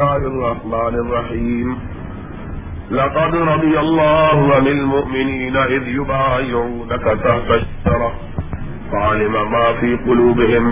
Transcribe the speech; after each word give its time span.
الله 0.00 0.16
الرحمن 0.16 0.94
الرحيم. 0.94 1.76
لقد 2.90 3.36
رضي 3.36 3.78
الله 3.78 4.54
عن 4.54 4.66
المؤمنين 4.66 5.56
إذ 5.56 5.88
يبايعونك 5.88 7.02
تحت 7.02 7.50
الشرة 7.50 8.12
فعلم 8.92 9.32
ما 9.32 9.72
في 9.80 9.96
قلوبهم. 9.96 10.70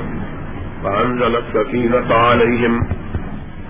فأنزل 0.82 1.36
السكينة 1.36 2.14
عليهم. 2.14 2.80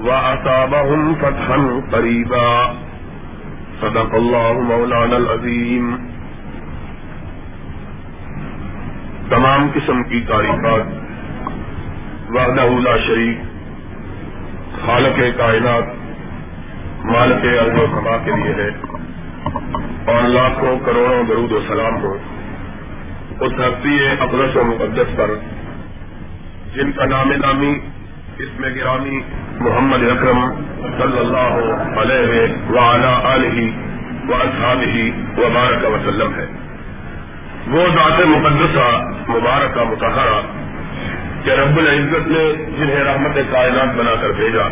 وأصابهم 0.01 1.15
فتحا 1.15 1.81
قريبا. 1.93 2.75
صدق 3.81 4.15
الله 4.15 4.53
مولانا 4.53 5.17
العظيم. 5.17 5.97
تمام 9.31 9.71
قسم 9.75 10.03
کی 10.03 10.21
تعریفات. 10.21 10.85
وحدہ 12.31 12.81
لا 12.81 12.97
شریک. 12.97 13.54
خالق 14.87 15.39
کائنات، 15.39 15.85
مالک 17.05 17.45
ارض 17.45 17.81
و 17.81 17.87
سما 17.87 18.17
کے 18.17 18.31
لیے 18.31 18.55
ہے۔ 18.55 18.69
اور 20.13 20.23
لاکھوں 20.23 20.79
کروڑوں 20.85 21.23
درود 21.23 21.53
و 21.53 21.61
سلام 21.69 22.03
ہو۔ 22.03 22.19
اس 23.41 23.57
دھرتی 23.57 23.99
اقدس 24.21 24.57
و 24.57 24.65
مقدس 24.65 25.17
پر، 25.17 25.31
جن 26.75 26.93
کا 26.93 27.05
نام 27.05 27.33
نامی 27.33 27.79
اس 28.39 28.61
میں 28.61 28.71
گرامی 28.75 29.21
محمد 29.61 30.03
اکرم 30.03 30.55
صلی 30.99 31.19
اللہ 31.19 31.75
علیہ 31.99 32.55
وعلا 32.71 33.35
علیہ 33.35 33.71
و 34.29 34.35
اصحابہ 34.35 35.09
وبارک 35.41 35.85
وسلم 35.85 36.35
ہے۔ 36.35 36.47
وہ 37.69 37.87
ذات 37.89 38.21
مقدسہ، 38.27 39.11
مبارکہ 39.31 39.85
متحرہ 39.85 40.54
کہ 41.45 41.51
رب 41.51 41.79
العزت 41.79 42.29
نے 42.29 42.53
جنہیں 42.79 43.05
رحمت 43.05 43.39
کائنات 43.51 43.95
بنا 43.97 44.15
کر 44.21 44.31
بھیجا 44.31 44.63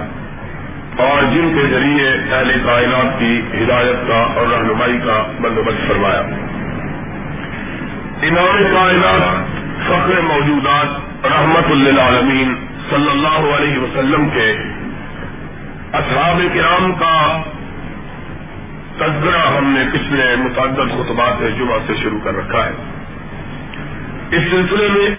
اور 0.96 1.22
جن 1.22 1.52
کے 1.54 1.66
ذریعے 1.70 2.08
اہل 2.08 2.60
کائنات 2.64 3.18
کی 3.18 3.42
ہدایت 3.54 4.08
کا 4.08 4.14
اور 4.14 4.46
رہنمائی 4.46 4.98
کا 5.04 5.22
بندوبست 5.40 5.88
فرمایا۔ 5.88 6.20
امام 8.22 8.62
کائنات 8.74 9.56
فخر 9.86 10.20
موجودات 10.20 11.00
رحمت 11.26 11.70
للعالمین 11.70 12.54
صلی 12.90 13.10
اللہ 13.10 13.56
علیہ 13.56 13.78
وسلم 13.78 14.28
کے 14.28 14.50
اصحاب 15.92 16.40
کرام 16.54 16.92
کا 16.92 17.42
تذکرہ 18.96 19.56
ہم 19.56 19.64
نے 19.64 19.84
پچھلے 19.92 20.36
متعدد 20.36 20.90
خطبات 20.90 21.58
جمعہ 21.58 21.78
سے 21.86 21.92
شروع 22.02 22.18
کر 22.24 22.36
رکھا 22.36 22.66
ہے۔ 22.66 22.72
اس 24.30 24.42
سلسلے 24.50 24.88
میں 24.88 25.10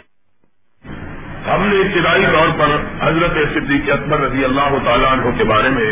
ہم 1.47 1.63
نے 1.67 1.79
ابتدائی 1.79 2.25
طور 2.33 2.49
پر 2.57 2.75
حضرت 3.01 3.37
صدیق 3.53 3.89
اکبر 3.93 4.19
رضی 4.19 4.43
اللہ 4.43 4.75
تعالیٰ 4.85 5.11
عنہ 5.11 5.31
کے 5.37 5.43
بارے 5.43 5.69
میں 5.69 5.91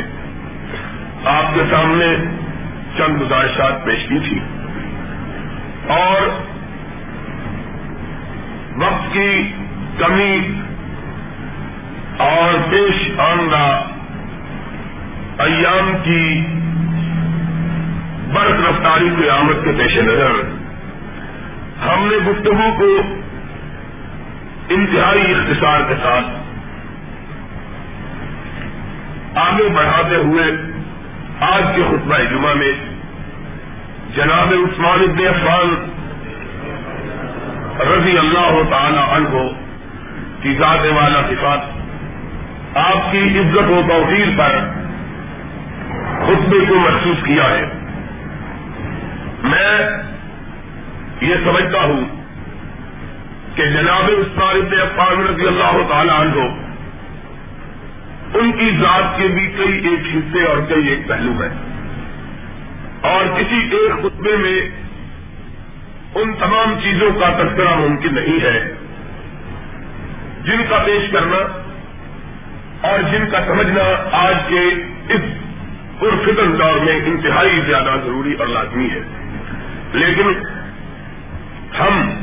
آپ 1.31 1.53
کے 1.55 1.61
سامنے 1.71 2.07
چند 2.97 3.21
گزارشات 3.21 3.83
پیش 3.85 4.07
کی 4.09 4.19
تھی 4.19 4.39
اور 5.93 6.27
وقت 8.77 9.13
کی 9.13 9.51
کمی 9.97 10.37
اور 12.19 12.57
پیش 12.69 13.03
آمدہ 13.19 13.65
ایام 15.39 15.91
کی 16.03 16.25
برف 18.33 18.59
رفتاری 18.59 19.09
کی 19.17 19.29
آمد 19.29 19.63
کے 19.63 19.71
پیش 19.77 19.97
نظر 19.97 20.39
ہم 21.81 22.07
نے 22.07 22.17
گفتگو 22.25 22.71
کو 22.77 22.91
انتہائی 24.73 25.33
اختصار 25.33 25.87
کے 25.89 25.95
ساتھ 26.03 26.29
آگے 29.39 29.67
بڑھاتے 29.69 30.15
ہوئے 30.17 30.45
آج 31.45 31.63
کے 31.75 31.83
خطبہ 31.83 32.17
جمعہ 32.31 32.53
میں 32.53 32.71
جناب 34.15 34.53
عثمان 34.53 35.03
ابن 35.03 35.25
عفان 35.27 35.75
رضی 37.87 38.17
اللہ 38.17 38.61
تعالی 38.69 39.03
عنہ 39.09 39.43
کی 40.41 40.55
ذات 40.57 40.85
والا 40.91 41.21
صفات 41.29 42.77
آپ 42.79 43.11
کی 43.11 43.19
عزت 43.39 43.69
و 43.69 43.81
توفیر 43.87 44.29
پر 44.37 44.57
خطبے 46.21 46.65
کو 46.65 46.79
محسوس 46.79 47.23
کیا 47.25 47.49
ہے 47.49 47.65
میں 49.43 49.77
یہ 51.21 51.35
سمجھتا 51.43 51.83
ہوں 51.83 52.03
کہ 53.55 53.65
جناب 53.65 54.03
عثمان 54.03 54.55
ابن 54.55 54.81
عفان 54.81 55.27
رضی 55.27 55.47
اللہ 55.47 55.77
تعالی 55.89 56.11
عنہ، 56.11 56.41
ان 58.37 58.51
کی 58.51 58.71
ذات 58.81 59.17
کے 59.17 59.27
بھی 59.27 59.47
کئی 59.47 59.87
ایک 59.87 60.15
حصے 60.15 60.43
اور 60.43 60.57
کئی 60.69 60.87
ایک 60.87 61.07
پہلو 61.07 61.31
ہیں۔ 61.31 61.71
اور 63.01 63.25
کسی 63.39 63.69
ایک 63.71 64.03
خطبے 64.03 64.35
میں 64.35 64.61
ان 66.15 66.33
تمام 66.33 66.79
چیزوں 66.83 67.11
کا 67.11 67.29
تذکرہ 67.29 67.75
ممکن 67.75 68.15
نہیں 68.15 68.41
ہے۔ 68.41 68.73
جن 70.43 70.61
کا 70.69 70.77
پیش 70.85 71.11
کرنا 71.11 71.37
اور 72.87 72.99
جن 72.99 73.29
کا 73.31 73.39
سمجھنا 73.47 73.81
آج 74.11 74.35
کے 74.47 74.59
اس 75.13 75.21
پرفتن 75.99 76.59
دور 76.59 76.79
میں 76.79 76.99
انتہائی 77.05 77.61
زیادہ 77.67 77.95
ضروری 78.05 78.33
اور 78.33 78.47
لازمی 78.47 78.87
ہے۔ 78.89 79.01
لیکن 79.93 80.33
ہم 81.79 82.20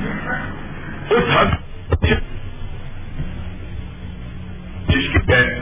اس 1.10 1.36
حد 1.36 1.52
ہے 5.30 5.60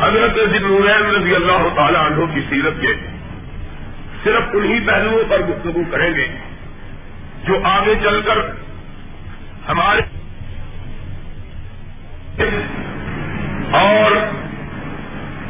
حضرت 0.00 0.38
نورین 0.62 1.06
رضی 1.16 1.34
اللہ 1.34 1.68
تعالی 1.76 1.96
عنہ 1.96 2.34
کی 2.34 2.40
سیرت 2.50 2.80
کے 2.80 2.94
صرف 4.24 4.42
انہی 4.52 4.80
پہلوؤں 4.80 5.24
پر 5.28 5.40
گفتگو 5.40 5.82
کریں 5.90 6.14
گے 6.14 6.26
جو 7.44 7.58
آگے 7.64 7.94
چل 8.02 8.20
کر 8.22 8.38
ہمارے 9.68 10.00
اور 13.70 14.12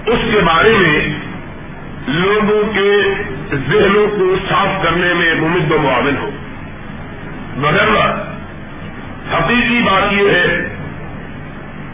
اس 0.07 0.19
کے 0.33 0.41
بارے 0.41 0.77
میں 0.79 1.19
لوگوں 2.09 2.73
کے 2.75 3.15
ذہنوں 3.51 4.07
کو 4.07 4.37
صاف 4.49 4.83
کرنے 4.83 5.15
میں 5.15 5.35
ممد 5.35 5.73
و 5.73 5.79
معاون 5.79 6.17
ہو۔ 6.17 6.31
مگر 7.57 7.89
حقیقی 9.33 9.83
بات 9.83 10.13
یہ 10.13 10.31
ہے 10.31 10.69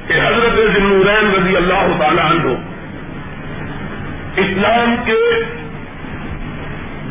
کہ 0.07 0.13
حضرت 0.13 0.77
ذنورین 0.77 1.31
رضی 1.35 1.57
اللہ 1.57 1.93
تعالی 1.99 2.21
عنہ 2.21 2.55
اسلام 4.37 4.95
کے 5.05 5.21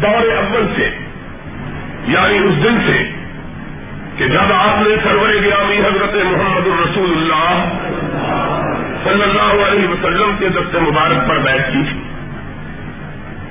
دور 0.02 0.28
اول 0.36 0.68
سے 0.76 0.90
یعنی 2.08 2.38
اس 2.38 2.64
دن 2.64 2.78
سے، 2.88 3.04
کہ 4.18 4.28
جب 4.28 4.52
آپ 4.54 4.88
نے 4.88 4.96
سرور 5.04 5.30
گرامی 5.30 5.78
حضرت 5.78 6.16
محمد 6.16 6.68
الرسول 6.68 7.12
اللہ 7.12 7.78
صلی 9.04 9.24
اللہ 9.24 9.68
علیہ 9.68 9.88
وسلم 9.88 10.36
کے 10.40 10.50
دست 10.50 10.76
مبارک 10.76 11.30
پر 11.30 11.38
بیٹھ 11.38 11.72
کی۔ 11.74 11.84
تھی 11.90 12.00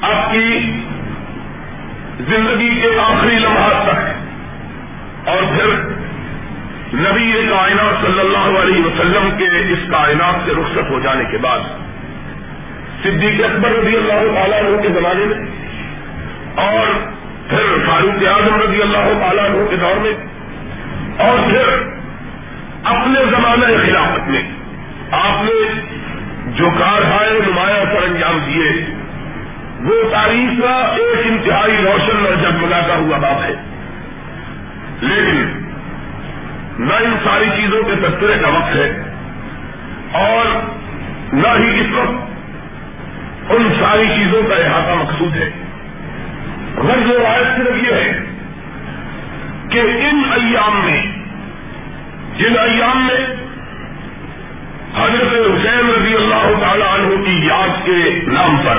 آپ 0.01 0.33
کی 0.33 0.73
زندگی 2.21 2.81
کے 2.81 2.89
آخری 3.01 3.39
لمحات 3.39 3.87
تک 3.87 5.29
اور 5.29 5.43
پھر 5.57 5.98
نبی 6.95 7.33
کائنات 7.33 8.07
صلی 8.07 8.21
اللہ 8.21 8.59
علیہ 8.59 8.85
وسلم 8.85 9.31
کے 9.39 9.73
اس 9.73 9.79
کائنات 9.91 10.35
سے 10.47 10.53
رخصت 10.53 10.91
ہو 10.91 11.01
جانے 11.01 11.25
کے 11.31 11.39
بعد 11.39 11.59
صدیق 13.03 13.45
اکبر 13.45 13.71
رضی 13.71 13.97
اللہ 13.97 14.35
تعالیٰ 14.35 14.59
عنہ 14.59 14.83
کے 14.83 14.89
زمانے 14.89 15.25
میں 15.25 15.47
اور 16.55 16.87
پھر 17.49 17.87
فاروق 17.87 18.29
اعظم 18.29 18.61
رضی 18.63 18.83
اللہ 18.83 19.21
تعالیٰ 19.21 19.45
عنہ 19.45 19.71
کے 19.71 19.77
دور 19.77 20.01
میں 20.01 20.13
اور 21.19 21.51
پھر 21.51 21.99
اپنے 22.85 23.21
زمانہ 23.31 23.65
خلافت 23.65 24.29
میں 24.29 24.43
آپ 25.11 25.45
نے 25.45 25.81
جو 26.47 26.67
کارہائے 26.79 27.39
نمایاں 27.47 27.85
سر 27.85 28.03
انجام 28.03 28.39
دیے، 28.47 28.71
وہ 29.81 29.95
تاریخ 30.13 30.63
کا 30.63 30.75
ایک 30.75 31.27
انتہائی 31.27 31.77
روشن 31.77 32.27
اور 32.27 32.35
جگمگاتا 32.35 32.95
ہوا 32.97 33.19
بات 33.19 33.45
ہے۔ 33.45 33.55
لیکن 35.01 35.58
نہ 36.79 36.95
ان 36.95 37.17
ساری 37.25 37.47
چیزوں 37.57 37.83
کے 37.83 37.95
تذکرے 37.95 38.39
کا 38.39 38.49
وقت 38.49 38.77
ہے 38.77 39.03
اور 40.13 40.47
نہ 41.33 41.49
ہی 41.49 41.81
اس 41.81 41.87
وقت 41.93 42.29
ان 43.51 43.73
ساری 43.81 44.09
چیزوں 44.09 44.43
کا 44.49 44.55
احاطہ 44.55 44.95
مقصود 44.95 45.37
ہے۔ 45.37 45.51
مگر 46.75 47.07
جو 47.07 47.19
روایت 47.19 47.57
صرف 47.57 47.85
یہ 47.85 47.95
ہے 47.95 48.21
کہ 49.69 49.81
ان 49.81 50.23
ایام 50.33 50.81
میں، 50.85 51.03
جن 52.39 52.59
ایام 52.59 53.07
میں 53.07 53.49
حضرت 54.99 55.33
حسین 55.33 55.91
رضی 55.97 56.15
اللہ 56.15 56.61
تعالی 56.61 56.83
عنہ 56.83 57.25
کی 57.25 57.47
یاد 57.47 57.87
کے 57.87 58.21
نام 58.27 58.57
پر 58.65 58.77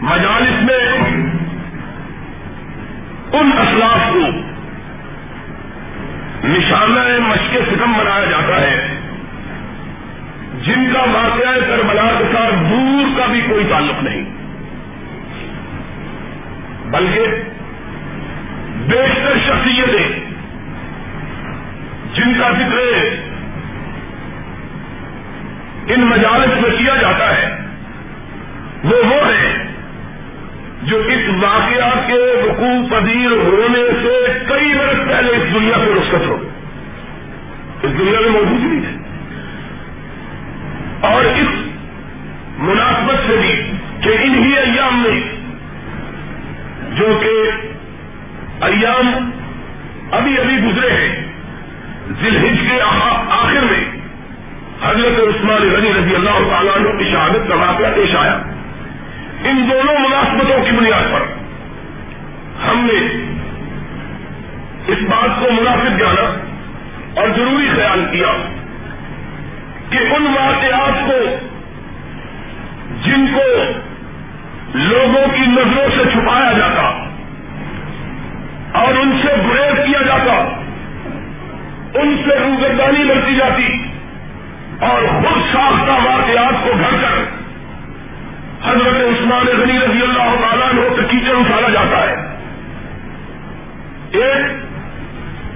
مجالس 0.00 0.64
میں 0.64 0.98
ان 3.32 3.50
اسلاف 3.58 4.12
کو 4.12 4.45
نشانہ 6.44 7.18
مشق 7.28 7.52
ستم 7.52 7.90
منایا 7.90 8.24
جاتا 8.24 8.60
ہے۔ 8.60 8.98
جن 10.62 10.92
کا 10.92 11.00
واقعہ 11.00 11.60
کربلا 11.68 12.04
کوئی 13.48 13.64
تعلق 13.70 14.02
نہیں۔ 14.02 14.22
بلکہ 16.90 17.26
بیشتر 18.86 19.38
شخصیتیں 19.46 20.20
جن 22.14 22.38
کا 22.38 22.50
ذکر 22.50 22.78
ان 25.86 26.00
مجالس 26.00 26.60
میں 26.60 26.78
کیا 26.78 26.96
جاتا 26.96 27.36
ہے 27.36 27.56
وہ 28.84 28.96
وہ 29.04 29.26
ہیں۔ 29.26 29.75
جو 30.86 30.96
اس 30.96 31.44
واقعہ 31.44 32.06
کے 32.06 32.42
رقو 32.48 32.86
پذیر 32.90 33.30
ہونے 33.30 33.88
سے 34.02 34.38
کئی 34.48 34.74
برس 34.74 35.08
پہلے 35.08 35.30
اس 35.30 35.54
دنیا 35.54 35.78
سے 35.84 35.94
رخصت 35.96 36.26
ہو 36.26 36.42
گئے 36.42 36.50
اس 37.82 37.98
دنیا 37.98 38.20
میں 38.20 38.30
موجود 38.30 38.60
نہیں 38.60 38.86
ہے۔ 38.86 38.96
اور 41.00 41.24
اس 41.24 41.48
مناسبت 42.58 43.14
سے 43.26 43.36
بھی 43.36 43.72
کہ 44.00 44.18
انہی 44.22 44.56
ایام 44.56 45.02
میں 45.02 45.20
جو 46.92 47.20
کہ 47.22 47.50
ایام 48.64 49.30
ابھی 50.10 50.38
ابھی 50.38 50.56
گزرے 50.56 50.90
ہیں 50.90 51.26
ذلحج 52.22 52.58
کے 52.70 52.80
آخر 53.28 53.60
میں 53.60 53.84
حضرت 54.82 55.18
عثمان 55.18 55.74
غنی 55.74 55.90
رضی 55.98 56.14
اللہ 56.14 56.50
تعالیٰ 56.50 56.98
کی 56.98 57.04
شہادت 57.04 57.48
کا 57.48 57.54
واقعہ 57.54 57.86
پیش 57.94 58.14
آیا۔ 58.16 58.38
ان 59.48 59.68
دونوں 59.70 59.94
مناسبتوں 59.98 60.64
کی 60.64 60.70
بنیاد 60.70 61.12
پر 61.12 61.20
ہم 62.68 62.88
نے 62.92 62.98
اس 64.92 64.98
بات 65.00 65.40
کو 65.40 65.52
مناسب 65.52 65.98
جانا 65.98 66.28
اور 67.20 67.28
ضروری 67.36 67.68
خیال 67.76 68.04
کیا 68.12 68.32
کہ 69.90 69.98
ان 69.98 70.26
واقعات 70.26 71.06
کو 71.06 71.36
جن 73.04 73.26
کو 73.34 73.72
لوگوں 74.74 75.26
کی 75.34 75.42
نظروں 75.46 75.88
سے 75.96 76.10
چھپایا 76.12 76.52
جاتا 76.52 77.06
اور 78.80 78.94
ان 78.94 79.20
سے 79.22 79.28
گریز 79.28 79.86
کیا 79.86 80.02
جاتا، 80.02 80.32
ان 82.00 82.22
سے 82.24 82.38
روگردانی 82.38 83.04
برتی 83.04 83.34
جاتی 83.34 83.78
اور 84.80 85.02
خود 85.02 85.42
ساختہ 85.52 86.06
واقعات 86.06 86.64
کو 86.64 86.70
گھر 86.78 86.96
کر 87.00 87.45
حضرت 88.64 88.96
عثمان 88.96 89.46
غنی 89.46 89.78
رضی 89.78 90.02
اللہ 90.02 90.34
تعالیٰ 90.40 90.70
کو 90.70 90.94
کیچڑ 91.10 91.36
اٹھانا 91.36 91.68
جاتا 91.68 92.10
ہے۔ 92.10 92.14
ایک 94.12 94.66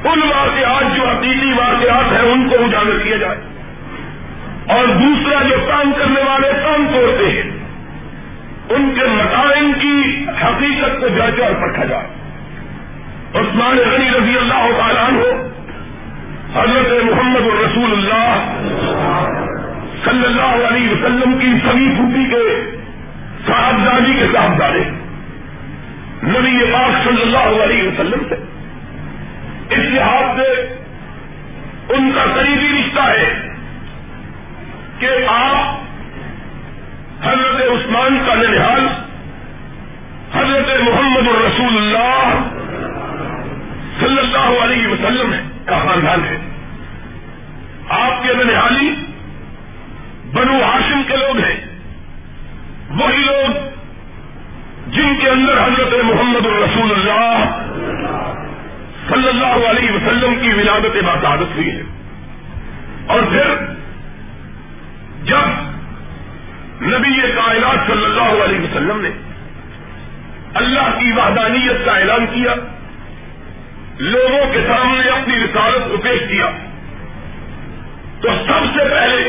ان 0.07 0.21
واقعات 0.23 0.97
جو 0.97 1.09
حقیقی 1.09 1.53
واقعات 1.53 2.13
ہیں، 2.13 2.33
ان 2.33 2.49
کو 2.49 2.55
اجاگر 2.55 2.99
کیا 2.99 3.17
جائے۔ 3.17 3.37
اور 4.69 4.87
دوسرا 4.87 5.43
جو 5.43 5.55
کام 5.69 5.93
کرنے 5.99 6.21
والے 6.21 6.49
کام 6.49 6.87
توڑتے 6.93 7.31
ہیں، 7.31 7.51
ان 8.69 8.95
کے 8.95 9.07
مسائل 9.07 9.73
کی 9.81 10.27
حقیقت 10.43 11.01
کو 11.01 11.09
جانچا 11.09 11.45
اور 11.45 11.55
پرکھا 11.55 11.85
جائے۔ 11.85 12.07
عثمان 13.35 13.77
غنی 13.77 14.09
رضی 14.19 14.39
اللہ 14.39 14.79
تعالیٰ 14.79 15.13
ہو 15.13 15.49
حضرت 16.55 17.05
محمد 17.05 17.41
الرسول 17.41 17.93
اللہ 17.93 18.57
صلی 20.05 20.25
اللہ 20.25 20.67
علیہ 20.67 20.91
وسلم 20.91 21.39
کی 21.39 21.47
سبھی 21.47 21.95
پھوٹی 21.97 22.31
کے 22.31 22.77
صاحبزادی 23.47 24.13
کے 24.13 24.27
صاحبزادے، 24.33 24.83
نبی 26.23 26.73
پاک 26.73 27.09
صلی 27.09 27.23
اللہ 27.23 27.65
علیہ 27.65 27.89
وسلم 27.89 28.29
سے۔ 28.29 28.35
اس 29.71 29.79
لحاظ 29.79 30.41
سے 30.41 30.77
ان 31.89 32.13
کا 32.15 32.25
قریبی 32.35 32.81
رشتہ 32.81 33.01
ہے 33.01 33.49
کہ 34.99 35.09
آپ 35.29 35.81
حضرت 37.27 37.61
عثمان 37.61 38.19
کا 38.27 38.35
ننحال 38.35 38.87
حضرت 40.35 40.81
محمد 40.81 41.29
الرسول 41.29 41.77
اللہ 41.77 42.49
صلی 44.01 44.19
اللہ 44.19 44.65
علیہ 44.65 44.87
وسلم 44.89 45.35
کا 45.65 45.79
خاندان 45.79 46.25
ہے۔ 46.25 46.37
آپ 47.89 48.23
کے 48.23 48.45
ننحالی 48.45 49.00
ولادت 60.61 61.25
بادت 61.25 61.57
ہوئی 61.57 61.71
ہے۔ 61.71 61.83
اور 63.07 63.21
پھر 63.23 63.75
جب 65.23 65.71
نبی 66.83 67.21
کائنات 67.37 67.87
صلی 67.87 68.05
اللہ 68.05 68.45
علیہ 68.45 68.61
وسلم 68.61 69.01
نے 69.01 69.11
اللہ 70.55 70.99
کی 70.99 71.13
وحدانیت 71.13 71.85
کا 71.85 71.93
اعلان 71.93 72.27
کیا، 72.27 72.55
لوگوں 73.99 74.53
کے 74.53 74.59
سامنے 74.69 75.09
اپنی 75.09 75.35
رسالت 75.35 75.91
کو 75.91 75.97
پیش 75.97 76.21
کیا، 76.31 76.51
تو 78.21 78.29
سب 78.47 78.79
سے 78.79 78.89
پہلے 78.91 79.29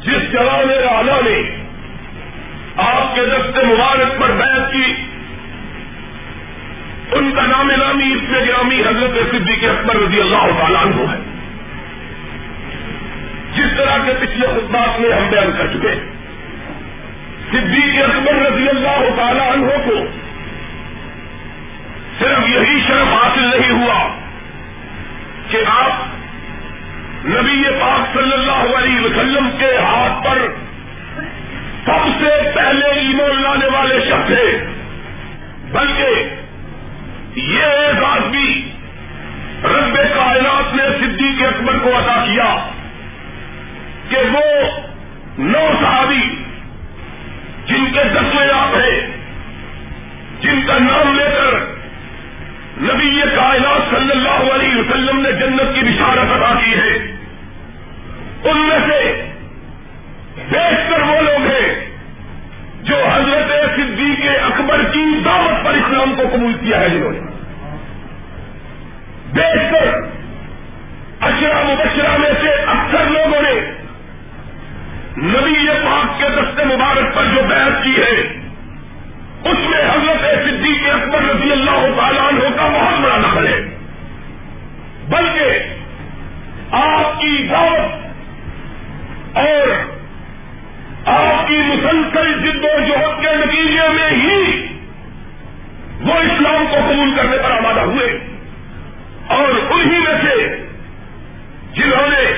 جس 0.00 0.32
جوان 0.32 0.70
رانا 0.70 1.20
نے 1.24 1.64
آپ 2.76 3.14
کے 3.14 3.20
دست 3.20 3.64
مبارک 3.64 4.20
پر 4.20 4.30
بیعت 4.30 4.72
کی 4.72 5.09
ان 7.10 7.30
کا 7.30 7.44
نام 7.46 7.70
نامی 7.70 8.12
اس 8.12 8.28
میں 8.30 8.40
گرامی 8.40 8.80
حضرت 8.80 9.16
صدیق 9.30 9.64
اکبر 9.70 9.96
رضی 9.96 10.20
اللہ 10.20 10.46
تعالیٰ 10.58 10.82
عنہ 10.82 11.08
ہے 11.10 11.18
جس 13.54 13.76
طرح 13.78 13.96
کے 14.06 14.12
پچھلے 14.20 14.46
خطبات 14.48 15.00
میں 15.00 15.12
ہم 15.12 15.28
بیان 15.30 15.50
کر 15.58 15.72
چکے 15.72 15.94
صدیق 17.50 17.98
اکبر 18.04 18.40
رضی 18.42 18.68
اللہ 18.68 19.08
تعالیٰ 19.16 19.48
عنہ 19.52 19.76
کو 19.86 19.98
صرف 22.20 22.48
یہی 22.48 22.80
شرف 22.86 23.12
حاصل 23.12 23.46
نہیں 23.46 23.82
ہوا 23.82 24.00
کہ 25.50 25.62
آپ 25.68 26.08
نبی 27.26 27.62
پاک 27.80 28.14
صلی 28.14 28.32
اللہ 28.32 28.76
علیہ 28.76 29.00
وسلم 29.00 29.48
کے 29.58 29.76
ہاتھ 29.78 30.26
پر 30.26 30.46
سب 31.84 32.06
سے 32.20 32.30
پہلے 32.54 32.90
ایمان 33.00 33.42
لانے 33.42 33.66
والے 33.72 33.98
شخص 34.00 34.26
تھے 34.26 34.44
بلکہ 35.72 36.39
یہ 37.40 37.62
اعزاز 37.62 38.30
بھی 38.30 38.70
رب 39.64 39.96
کائنات 40.14 40.74
نے 40.74 40.82
صدیق 41.00 41.42
اکبر 41.42 41.78
کو 41.78 41.88
عطا 41.98 42.24
کیا 42.24 42.70
کہ 44.08 44.16
وہ 44.32 44.42
نو 45.38 45.68
صحابی 45.80 46.22
جن 47.66 47.84
کے 47.92 48.04
دسویں 48.04 48.52
آپ 48.54 48.74
ہیں، 48.76 49.00
جن 50.40 50.60
کا 50.66 50.78
نام 50.78 51.14
لے 51.16 51.24
کر 51.24 51.58
نبی 52.82 53.08
یہ 53.08 53.36
کائنات 53.36 53.90
صلی 53.90 54.10
اللہ 54.10 54.54
علیہ 54.54 54.76
وسلم 54.76 55.20
نے 55.20 55.32
جنت 55.32 55.74
کی 55.74 55.80
بشارت 55.80 56.32
ادا 56.32 56.52
کی 56.64 56.74
ہے۔ 56.74 56.96
ان 58.44 58.58
میں 58.58 58.78
سے 58.88 59.22
بیچ 60.50 60.90
کر 60.90 61.00
وہ 61.00 61.20
لوگ 61.20 61.46
ہیں 61.46 61.86
جو 62.82 62.96
حضرت 63.06 63.76
صدیق 63.76 64.26
اکبر 64.44 64.82
کی 64.92 65.04
دعوت 65.24 65.64
پر 65.64 65.74
اسلام 65.74 66.14
کو 66.14 66.22
قبول 66.32 66.52
کیا 66.52 66.80
ہے، 66.80 66.88
جنہوں 66.88 67.12
نے 67.12 67.29
بیچ 69.32 69.70
کر 69.70 69.88
اشرا 71.20 71.62
مبشرہ 71.62 72.16
میں 72.16 72.30
سے 72.40 72.48
اکثر 72.48 73.04
لوگوں 73.10 73.42
نے 73.42 73.52
نبی 75.16 75.68
پاک 75.68 76.18
کے 76.18 76.28
دست 76.28 76.60
مبارک 76.66 77.14
پر 77.14 77.24
جو 77.34 77.42
بحث 77.48 77.84
کی 77.84 77.96
ہے، 77.96 78.20
اس 79.44 79.58
میں 79.58 79.80
حضرت 79.80 80.44
صدیق 80.44 80.94
اکبر 80.94 81.22
رضی 81.22 81.52
اللہ 81.52 81.86
تعالیٰ 81.96 82.22
عنہ 82.22 82.40
کا 82.56 82.68
بہت 82.68 83.00
بڑا 83.00 83.16
نقل 83.16 83.46
ہے۔ 83.46 83.60
بلکہ 85.08 85.58
آپ 86.74 87.20
کی 87.20 87.48
دعوت 87.50 88.06
اور 89.36 89.68
آپ 91.06 91.48
کی 91.48 91.56
مسلسل 91.56 92.32
جد 92.40 92.64
و 92.64 92.80
جہد 92.80 93.20
کے 93.20 93.36
نتیجے 93.36 93.88
میں 93.88 94.10
ہی 94.10 94.66
وہ 96.00 96.14
اسلام 96.14 96.64
کو 96.70 96.76
قبول 96.76 97.14
کرنے 97.16 97.36
پر 97.36 97.50
آمادہ 97.50 97.80
ہوئے۔ 97.80 98.29
اور 99.30 99.48
انہی 99.70 99.98
میں 99.98 100.14
سے 100.22 100.64
جنہوں 101.72 102.08
نے 102.08 102.32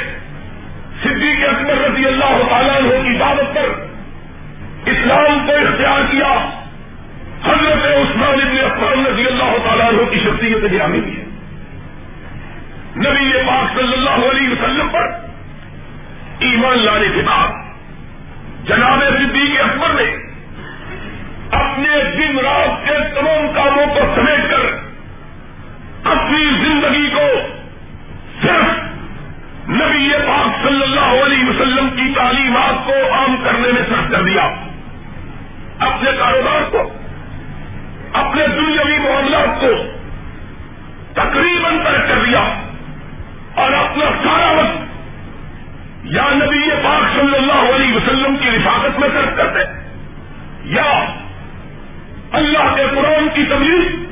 صدیق 1.02 1.48
اکبر 1.48 1.90
رضی 1.90 2.06
اللہ 2.06 2.42
تعالیٰ 2.50 2.76
عنہ 2.76 3.08
کی 3.08 3.18
دعوت 3.18 3.54
پر 3.54 3.86
اسلام 4.86 5.46
کو 5.46 5.52
اختیار 5.52 6.00
کیا، 6.10 6.32
حضرت 7.44 7.84
عثمان 7.84 8.40
ابن 8.40 8.58
عفان 8.64 9.06
رضی 9.06 9.26
اللہ 9.26 9.56
تعالیٰ 9.64 9.88
عنہ 9.88 10.10
کی 10.10 10.18
شخصیت 10.18 10.72
گرامی 10.72 10.98
ہے۔ 10.98 11.24
نبی 12.96 13.32
پاک 13.46 13.78
صلی 13.78 13.92
اللہ 13.92 14.26
علیہ 14.30 14.48
وسلم 14.48 14.88
پر 14.88 15.10
ایمان 16.38 16.78
لانے 16.78 17.06
کے 17.14 17.22
بعد 17.22 17.48
جناب 18.66 19.02
صدیق 19.18 19.60
اکبر 19.60 19.88
نے 19.88 20.10
اپنے 21.50 21.88
دن 22.18 22.38
رات 22.38 22.86
کے 22.86 22.94
تمام 23.14 23.52
کاموں 23.54 23.86
کو 23.86 24.00
سمیٹ 24.14 24.50
کر 24.50 24.81
اپنی 26.04 26.44
زندگی 26.44 27.10
کو 27.10 27.40
صرف 28.42 28.82
نبی 29.68 30.10
پاک 30.10 30.68
صلی 30.68 30.82
اللہ 30.82 31.24
علیہ 31.24 31.44
وسلم 31.44 31.88
کی 31.90 32.12
تعلیمات 32.16 32.86
کو 32.86 32.92
عام 33.12 33.36
کرنے 33.44 33.72
میں 33.72 33.82
سخت 33.82 34.10
کر 34.10 34.22
دیا۔ 34.22 34.42
اپنے 35.78 36.10
کاروبار 36.18 36.70
کو، 36.70 36.98
اپنے 38.12 38.46
دنیاوی 38.46 38.98
معاملات 38.98 39.60
کو 39.60 39.66
تقریباً 41.14 41.78
ترک 41.84 42.08
کر 42.08 42.24
دیا۔ 42.24 42.54
اور 43.54 43.72
اپنا 43.72 44.04
سارا 44.04 44.50
وقت 44.50 44.78
یا 46.04 46.24
نبی 46.32 46.70
پاک 46.70 47.20
صلی 47.20 47.36
اللہ 47.36 47.74
علیہ 47.74 47.96
وسلم 47.96 48.36
کی 48.36 48.48
حفاظت 48.48 48.98
میں 48.98 49.08
صرف 49.08 49.36
کرتے، 49.36 49.58
یا 50.64 51.04
اللہ 52.32 52.76
کے 52.76 52.82
قرآن 52.90 53.28
کی 53.34 53.42
تبلیغ 53.44 54.11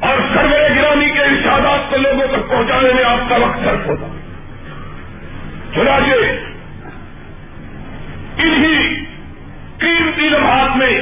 اور 0.00 0.16
سرور 0.34 0.76
گرامی 0.76 1.10
کے 1.10 1.20
ارشادات 1.20 1.90
کو 1.90 1.96
لوگوں 1.96 2.26
تک 2.32 2.50
پہنچانے 2.50 2.92
میں 2.94 3.04
آپ 3.04 3.28
کا 3.28 3.36
وقت 3.36 3.64
صرف 3.64 3.86
ہوتا 3.86 4.06
چنانچہ، 5.74 6.14
انہی 8.42 9.04
قیمتی 9.78 10.28
لمحات 10.28 10.76
میں 10.76 11.00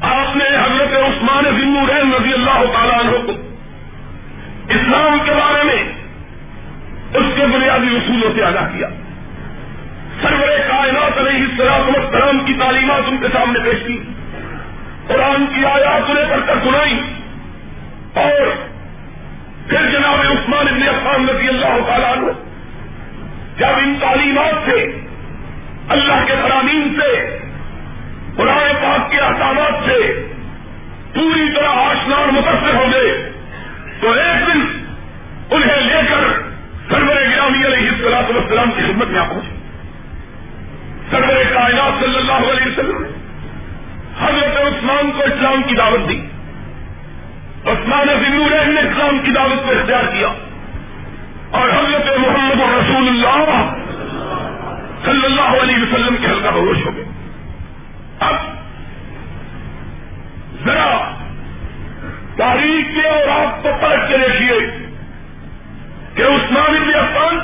آپ 0.00 0.36
نے 0.36 0.44
حضرت 0.44 0.96
عثمان 0.96 1.44
بن 1.44 2.14
رضی 2.14 2.32
اللہ 2.32 2.72
تعالیٰ 2.72 3.00
عنہ 3.00 3.10
کو 3.10 3.32
اسلام 4.68 5.18
کے 5.24 5.30
بارے 5.30 5.64
میں 5.64 5.92
اس 7.14 7.26
کے 7.36 7.46
بنیادی 7.46 7.96
اصولوں 7.96 8.30
سے 8.34 8.44
آگاہ 8.44 8.68
کیا۔ 8.72 8.88
سرور 10.22 10.48
کائنات 10.68 11.18
علیہ 11.18 11.42
السلام 11.42 11.82
السلام 11.94 12.44
کی 12.44 12.54
تعلیمات 12.54 13.02
ان 13.06 13.16
کے 13.20 13.26
سامنے 13.32 13.58
پیش 13.58 13.86
کی۔ 13.86 14.02
قرآن 15.06 15.46
کی 15.46 15.64
آیات 15.64 16.10
انہیں 16.10 16.24
پڑھ 16.30 16.46
کر 16.46 16.54
سنائی۔ 16.64 17.17
عثمان 21.08 21.28
رضی 21.28 21.48
اللہ 21.48 21.86
تعالیٰ 21.86 22.12
عنہ، 22.12 22.26
جب 23.58 23.66
ان 23.66 23.96
تعلیمات 24.00 24.70
سے، 24.70 25.00
اللہ 25.88 26.24
کے 26.26 26.32
فرامین 26.42 27.00
سے، 27.00 27.38
قرآن 28.36 28.74
پاک 28.82 29.10
کے 29.10 29.18
احکامات 29.18 29.88
سے 29.88 30.28
پوری 31.14 31.52
طرح 31.54 31.68
آشنا 31.68 32.16
اور 32.16 32.26
متاثر 32.26 32.74
ہو 32.74 32.86
گئے، 32.92 33.32
تو 34.00 34.12
ایک 34.12 34.46
دن 34.46 34.86
انہیں 35.50 35.80
لے 35.80 36.00
کر 36.10 36.42
سرور 36.88 37.14
گرامی 37.14 37.66
علیہ 37.66 37.90
السلام 37.90 38.36
وسلام 38.36 38.70
کی 38.70 38.82
خدمت 38.82 39.08
میں 39.08 39.20
آپ 39.20 39.28
پہنچے۔ 39.28 39.56
سرور 41.10 41.54
کائنات 41.54 42.04
صلی 42.04 42.16
اللہ 42.16 42.50
علیہ 42.52 42.66
وسلم 42.66 43.02
نے 43.02 43.08
حضرت 44.20 44.56
عثمان 44.56 45.10
کو 45.10 45.22
اسلام 45.22 45.62
کی 45.62 45.74
دعوت 45.74 46.08
دی۔ 46.08 46.26
عثمان 47.66 48.06
ضرور 48.06 48.50
نے 48.50 48.80
اسلام 48.80 49.18
کی 49.18 49.30
دعوت 49.30 49.64
کو 49.64 49.70
اختیار 49.70 50.04
کیا۔ 50.04 50.28
اور 51.50 51.68
حضرت 51.68 52.18
محمد 52.18 52.60
رسول 52.60 53.08
اللہ 53.08 53.74
صلی 55.04 55.24
اللہ 55.24 55.62
علیہ 55.62 55.76
وسلم 55.82 56.16
کے 56.20 56.26
ہلکا 56.26 56.50
بہوش 56.50 56.86
ہو 56.86 56.96
گئے۔ 56.96 57.04
اب 58.20 58.34
ذرا 60.64 61.10
تاریخ 62.36 62.94
کے 62.94 63.08
اور 63.08 63.46
آپ 63.46 63.62
کو 63.62 63.68
پلٹ 63.80 64.08
کے 64.08 64.16
دیکھیے 64.18 64.78
کہ 66.14 66.22
عثمان 66.22 66.74
بن 66.74 66.94
عفان 66.94 67.38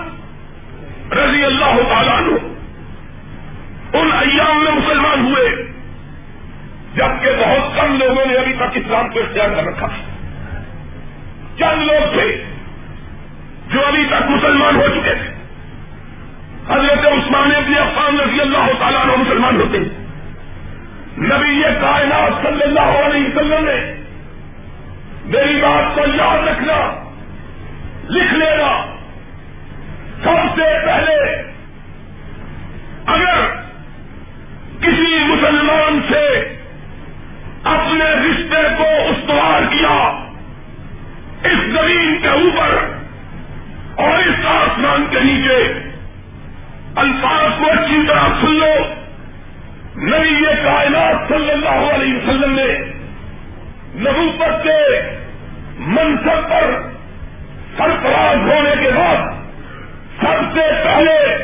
رضی 1.18 1.44
اللہ 1.44 1.76
تعالیٰ 1.88 2.16
عنہ 2.16 2.36
ان 3.96 4.12
ایام 4.12 4.64
میں 4.64 4.72
مسلمان 4.72 5.20
ہوئے، 5.20 5.48
جبکہ 6.94 7.28
بہت 7.38 7.76
کم 7.76 7.98
لوگوں 7.98 8.26
نے 8.26 8.34
ابھی 8.34 8.52
تک 8.52 8.70
اسلام 8.74 9.08
کو 9.08 9.20
اختیار 9.20 9.48
کر 9.48 9.64
رکھا۔ 9.64 9.86
چند 11.58 11.82
لوگ 11.82 12.12
تھے۔ 12.12 12.53
جو 13.74 13.86
ابھی 13.86 14.04
تک 14.10 14.30
مسلمان 14.30 14.76
ہو 14.76 14.88
چکے 14.88 15.14
تھے۔ 15.14 15.34
حضرت 16.74 16.98
عثمان 16.98 17.54
ابن 17.56 17.74
عفان 17.78 18.20
رضی 18.20 18.40
اللہ 18.40 18.72
تعالیٰ 18.78 19.00
عنہ 19.02 19.12
مسلمان 19.16 19.60
ہوتے 19.60 19.78
ہیں۔ 19.78 20.04
نبی 21.18 21.50
یہ 21.50 21.80
کائنات 21.80 22.42
صلی 22.42 22.62
اللہ 22.62 22.80
علیہ 22.80 23.24
وسلم 23.26 23.64
نے 23.64 24.04
میری 25.24 25.56
بات 25.56 25.94
کو 25.94 26.00
یاد 26.00 26.48
رکھنا، 26.48 27.04
لکھ 28.10 28.34
لینا۔ 28.34 28.86
سب 30.22 30.56
سے 30.56 30.86
پہلے 30.86 31.42
اگر 33.06 33.40
کسی 34.80 35.24
مسلمان 35.24 36.00
سے 36.10 36.26
اپنے 37.64 38.04
رشتے 38.04 38.62
کو 38.78 38.84
استوار 38.84 39.62
کیا، 39.72 40.26
اس 41.44 41.58
زمین 41.58 42.18
کے 42.22 42.28
اوپر 42.28 43.03
اور 43.96 44.18
اس 44.18 44.46
آسمان 44.46 45.06
کے 45.10 45.20
نیچے 45.20 45.72
الفاظ 46.96 47.58
کو 47.58 47.70
اچھی 47.70 48.06
طرح 48.08 48.28
سن 48.40 48.54
لو۔ 48.54 48.74
نئی 49.96 50.34
یہ 50.34 50.64
کائنات 50.64 51.28
صلی 51.28 51.50
اللہ 51.50 51.94
علیہ 51.94 52.14
وسلم 52.14 52.54
نے 52.54 52.78
نبوت 53.94 54.64
کے 54.64 55.00
منصب 55.78 56.50
پر 56.50 56.80
سرفراز 57.76 58.36
ہونے 58.36 58.74
کے 58.80 58.90
بعد 58.90 59.16
سب 60.20 60.54
سے 60.54 60.84
پہلے 60.84 61.36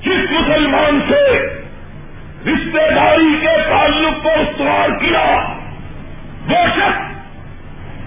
جس 0.00 0.30
مسلمان 0.30 1.00
سے 1.08 1.38
رشتے 2.50 2.94
داری 2.94 3.38
کے 3.40 3.56
تعلق 3.70 4.22
کو 4.22 4.28
استوار 4.28 4.88
کیا 5.00 5.54
وہ 6.48 6.66
شخص 6.76 7.09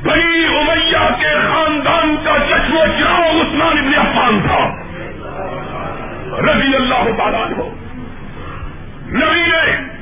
بڑی 0.04 0.46
امیہ 0.46 1.10
کے 1.20 1.34
خاندان 1.48 2.16
کا 2.24 2.32
چشم 2.50 2.78
و 2.78 2.86
چراؤ 3.00 3.42
عثمان 3.42 3.78
ابن 3.78 3.94
عفان 3.96 4.40
تھا۔ 4.48 4.84
رضی 6.40 6.76
اللہ 6.76 7.18
تعالیٰ 7.18 7.52
ہو 7.58 7.76
نبی 9.08 9.42
نے 9.42 9.94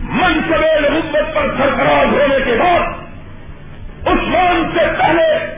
منصب 0.00 0.90
محبت 0.90 1.34
پر 1.34 1.48
سرفراز 1.58 2.06
ہونے 2.06 2.36
کے 2.44 2.56
بعد 2.58 2.80
عثمان 4.06 4.70
سے 4.74 4.84
پہلے 4.98 5.56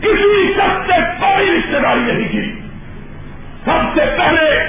کسی 0.00 0.52
شخص 0.56 0.86
سے 0.86 1.00
کوئی 1.20 1.58
رشتے 1.58 1.80
داری 1.80 2.00
نہیں 2.00 2.28
کی۔ 2.28 2.60
سب 3.64 3.94
سے 3.94 4.04
پہلے 4.18 4.64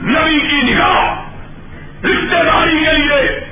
نبی 0.00 0.40
کی 0.40 0.74
نگاہ 0.74 1.22
رشتے 2.04 2.44
داری 2.44 2.84
کے 2.84 2.92
لیے 2.92 3.47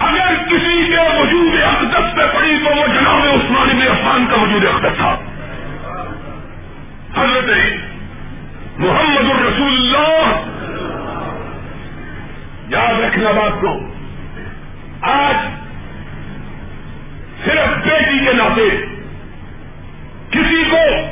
اگر 0.00 0.34
کسی 0.48 0.86
کے 0.86 1.20
وجود 1.22 1.62
اقدس 1.62 2.16
پہ 2.16 2.38
پڑی 2.38 2.58
تو 2.64 2.76
وہ 2.76 2.86
جناب 2.86 3.22
عثمان 3.22 3.70
ابن 3.70 3.82
عفان 3.82 4.26
کا 4.30 4.36
وجود 4.36 4.64
اقدس 4.64 4.96
تھا۔ 4.96 5.16
حضرت 7.16 7.50
محمد 8.78 9.30
الرسول 9.30 9.72
اللہ۔ 9.72 10.42
یاد 12.68 13.00
رکھنا 13.00 13.30
بات 13.30 13.60
کو۔ 13.60 13.78
آج 15.00 15.34
صرف 17.44 17.86
بیٹی 17.86 18.24
کے 18.24 18.32
ناطے 18.32 18.86
کسی 20.30 20.64
کو 20.70 21.10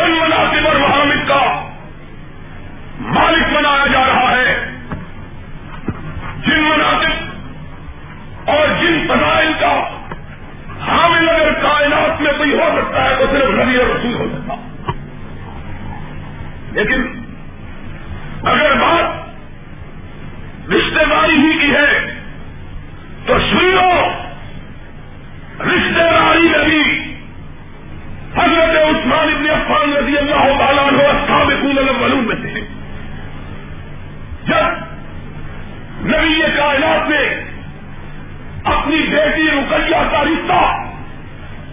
ان 0.00 0.10
مناسب 0.10 0.66
اور 0.66 0.76
محامد 0.76 1.28
کا 1.28 1.68
مالک 3.00 3.52
بنایا 3.52 3.86
جا 3.86 4.06
رہا 4.06 4.36
ہے۔ 4.36 4.66
جن 6.46 6.60
مناسب 6.60 7.09
اور 8.44 8.68
جن 8.80 9.06
فضائل 9.08 9.52
کا 9.60 9.88
حامل 10.86 11.28
اگر 11.28 11.52
کائنات 11.52 12.20
میں 12.20 12.32
کوئی 12.38 12.52
ہو 12.52 12.68
سکتا 12.76 13.04
ہے 13.04 13.16
تو 13.18 13.26
صرف 13.30 13.50
نبی 13.50 13.76
اور 13.76 13.86
رسول 13.86 14.14
ہو 14.14 14.26
سکتا 14.26 14.54
لیکن 16.72 17.24
اگر 18.42 18.74
بات 18.74 19.20
رشتے 20.70 21.04
داری 21.10 21.36
ہی 21.36 21.58
کی 21.58 21.74
ہے، 21.74 22.16
تو 23.26 23.38
سنو 23.38 24.08
رشتے 25.60 26.00
داری 26.00 26.48
میں 26.48 26.64
بھی 26.64 27.14
حضرت 28.36 28.76
عثمان 28.76 29.28
ابن 29.28 29.50
عفان 29.50 29.92
رضی 29.92 30.18
اللہ 30.18 30.58
تعالیٰ 30.58 30.86
عنہ 30.86 31.02
سابقون 31.28 31.78
الاولون 31.78 32.24
میں 32.24 32.36
تھے۔ 32.36 32.60
جب 34.44 34.64
نبی 36.06 36.42
کائنات 36.56 37.10
نے 37.10 37.49
اپنی 38.64 39.02
بیٹی 39.02 39.42
رقیہ 39.42 40.02
کا 40.10 40.22
رشتہ 40.24 40.60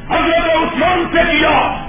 حضرت 0.10 0.50
عثمان 0.50 1.04
سے 1.12 1.24
کیا 1.32 1.87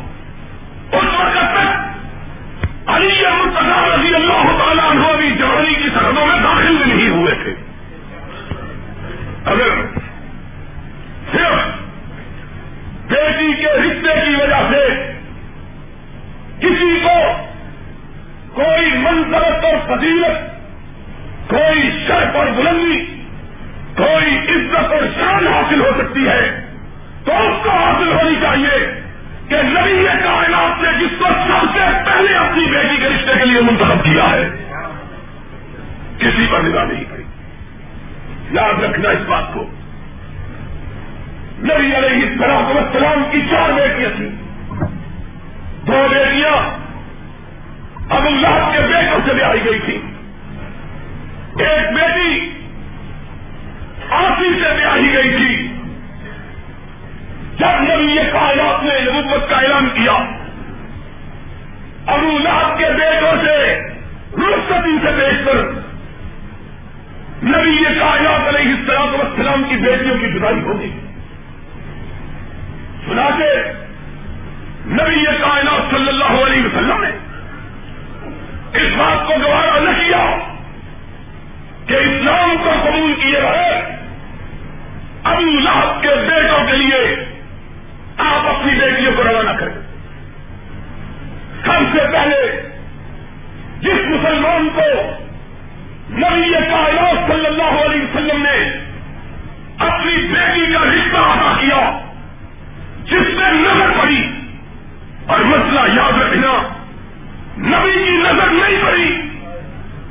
نبی 108.48 108.56
نہیں 108.56 108.82
پڑی 108.82 109.22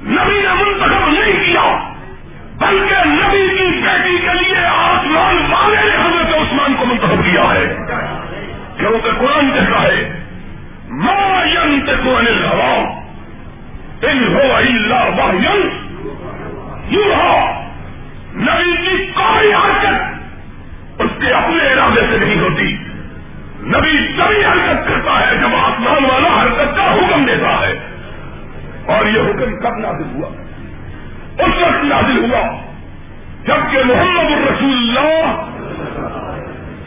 نبی 0.04 0.42
نے 0.42 0.64
منتخب 0.64 1.10
نہیں 1.10 1.46
کیا، 1.46 1.94
بلکہ 2.58 3.08
نبی 3.08 3.48
کی 3.58 3.82
بیٹی 3.82 4.18
کے 4.18 4.34
لیے 4.34 4.66
آسمان 4.66 5.38
والے 5.52 5.76
نے 5.76 5.96
حضرت 5.96 6.36
عثمان 6.36 6.74
کو 6.80 6.86
منتخب 6.86 7.26
کیا 7.26 7.44
ہے۔ 7.44 7.78
کیونکہ 8.78 9.10
قرآن 9.20 9.52
کہتا 9.52 9.84
ہے، 9.84 10.24
ما 10.90 11.44
ينطق 11.46 12.08
عن 12.08 12.28
الهوى 12.28 12.84
ان 14.02 14.36
هو 14.36 14.56
الا 14.56 15.04
وحي 15.04 15.60
یوحى 16.88 17.52
نبی 18.36 18.78
کی 18.78 19.06
کوئی 19.06 19.54
حرکت 19.54 21.02
اس 21.02 21.10
کے 21.20 21.34
اپنے 21.34 21.74
ارادے 21.74 22.02
سے 22.12 22.26
نہیں 22.26 22.40
ہوتی۔ 22.40 22.78
نبی 23.62 24.08
تبھی 24.22 24.46
حرکت 24.46 24.88
کرتا 24.88 25.20
ہے، 25.20 25.38
جب 25.38 25.56
آسمان 25.56 26.06
والا 26.06 26.44
حرکت 26.44 26.76
کا 26.76 26.94
حکم 26.94 27.26
دیتا 27.26 27.68
ہے 27.68 27.87
اور 28.88 29.06
یہ 29.06 29.22
حکم 29.22 29.60
کب 29.60 29.78
نازل 29.78 30.16
ہوا؟ 30.16 30.30
اس 31.40 31.54
وقت 31.62 31.84
نازل 31.84 32.18
ہوا 32.18 32.62
جبکہ 33.46 33.84
محمد 33.86 34.32
الرسول 34.32 34.98
اللہ 34.98 35.46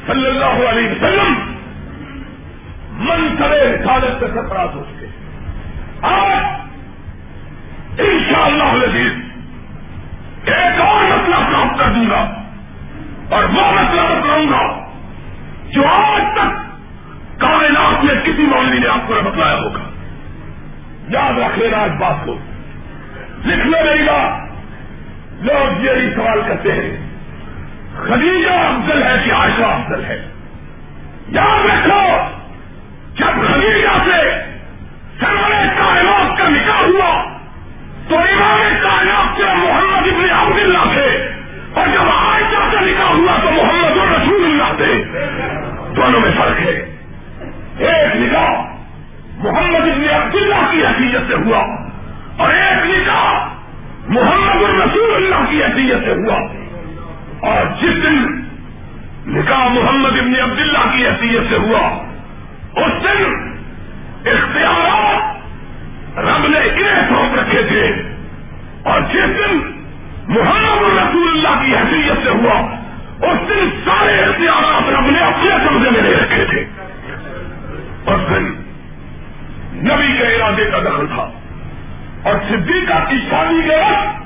صلی 0.06 0.26
اللہ 0.26 0.68
علیہ 0.68 0.90
وسلم 0.90 1.34
من 2.90 3.36
کرے 3.38 3.76
رسالت 3.76 4.20
سے 4.20 4.26
سرفراز 4.34 4.74
ہو 4.74 4.84
چکے 4.90 5.06
آج 6.02 6.44
ان 8.00 8.18
شاء 8.30 8.44
اللہ 8.44 8.72
لذیذ 8.72 9.12
ایک 10.44 10.80
اور 10.80 11.04
مسئلہ 11.04 11.34
پراپت 11.34 11.78
کر 11.78 11.92
دوں 11.94 12.10
گا 12.10 12.30
اور 13.30 13.44
وہ 13.44 13.72
مسئلہ 13.72 14.00
بتلاؤں 14.00 14.46
گا 14.50 14.88
جو 15.70 15.82
آج 15.86 16.22
تک 16.34 16.56
کائنات 17.40 18.04
میں 18.04 18.14
کسی 18.24 18.42
مولوی 18.42 18.78
نے 18.78 18.88
آپ 18.88 19.08
کو 19.08 19.14
بتلایا 19.24 19.56
ہوگا۔ 19.56 19.89
یاد 21.10 21.38
رکھے 21.38 21.70
گا 21.70 21.76
اس 21.76 21.92
بات 21.98 22.14
کو۔ 22.24 22.38
لکھنے 23.44 23.82
رہے 23.82 24.06
گا 24.06 24.46
لوگ 25.40 25.84
یہ 25.84 26.14
سوال 26.14 26.40
کرتے 26.48 26.72
ہیں۔ 26.72 27.10
خدیجہ 27.94 28.50
افضل 28.50 29.02
ہے 29.02 29.22
کہ 29.24 29.32
عائشہ 29.32 29.62
افضل 29.62 30.04
ہے۔ 30.04 30.28
یاد 31.28 31.66
رکھو 31.66 32.16
جب 33.14 33.52
خدیجہ 33.52 34.10
سے 34.10 34.40
سرور 35.20 35.50
کائنات 35.50 36.38
کا 36.38 36.48
نکاح 36.48 36.82
ہوا، 36.82 37.38
تو 38.08 38.18
امام 38.18 38.60
کائنات 38.82 39.36
سے 39.36 39.42
محمد 39.42 40.08
ابن 40.08 40.30
عبد 40.30 40.58
اللہ 40.58 40.94
تھے۔ 40.94 41.34
اور 41.74 41.86
جب 41.86 42.02
عائشہ 42.02 42.70
سے 42.70 42.76
نکاح 42.80 43.08
ہوا، 43.08 43.36
تو 43.44 43.50
محمد 43.50 43.98
الرسول 43.98 44.44
اللہ 44.44 44.76
تھے۔ 44.76 45.04
دونوں 45.96 46.20
میں 46.20 46.30
فرق 46.38 46.60
ہے۔ 46.60 46.96
ایک 47.78 48.16
نکاح 48.16 48.79
محمد 49.42 49.80
ابن 49.80 50.08
عبد 50.14 50.34
اللہ 50.34 50.70
کی 50.70 50.86
حیثیت 50.86 51.20
سے 51.28 51.34
ہوا 51.34 51.58
اور 52.36 52.50
ایک 52.50 52.86
نکاح 52.86 53.48
محمد 54.08 54.64
الرسول 54.64 55.14
اللہ 55.14 55.50
کی 55.50 55.62
حیثیت 55.64 56.04
سے 56.04 56.12
ہوا 56.12 56.38
اور 57.50 57.66
جس 57.82 58.02
دن 58.02 58.40
نکاح 59.26 59.68
محمد 59.68 60.18
ابن 60.18 60.34
عبداللہ 60.40 60.78
کی 60.78 61.06
حیثیت 61.06 61.42
سے 61.50 61.56
ہوا، 61.56 61.80
اس 62.76 63.04
دن 63.04 63.34
اختیارات 64.28 66.18
رب 66.18 66.46
نے 66.48 66.58
انہیں 66.58 67.08
سونپ 67.08 67.38
رکھے 67.38 67.62
تھے 67.62 67.92
اور 68.84 69.00
جس 69.00 69.38
دن 69.38 69.56
محمد 70.28 70.98
رسول 70.98 71.28
اللہ 71.28 71.62
کی 71.62 71.76
حیثیت 71.76 72.24
سے 72.24 72.30
ہوا، 72.30 72.60
اس 73.26 73.48
دن 73.48 73.68
سارے 73.84 74.20
اختیارات 74.24 74.90
رب 74.90 75.10
نے 75.10 75.18
اپنے 75.18 75.50
قبضے 75.68 75.90
میں 75.90 76.02
لے 76.02 76.14
رکھے 76.14 76.44
تھے۔ 76.50 76.64
نبی 79.80 80.18
کے 80.18 80.34
ارادے 80.34 80.64
کا 80.70 80.78
دخل 80.78 81.06
تھا۔ 81.06 81.30
اور 82.22 82.34
صدیقہ 82.48 83.10
کی 83.10 83.16
شادی 83.30 83.68
کے 83.68 83.76
وقت 83.76 84.20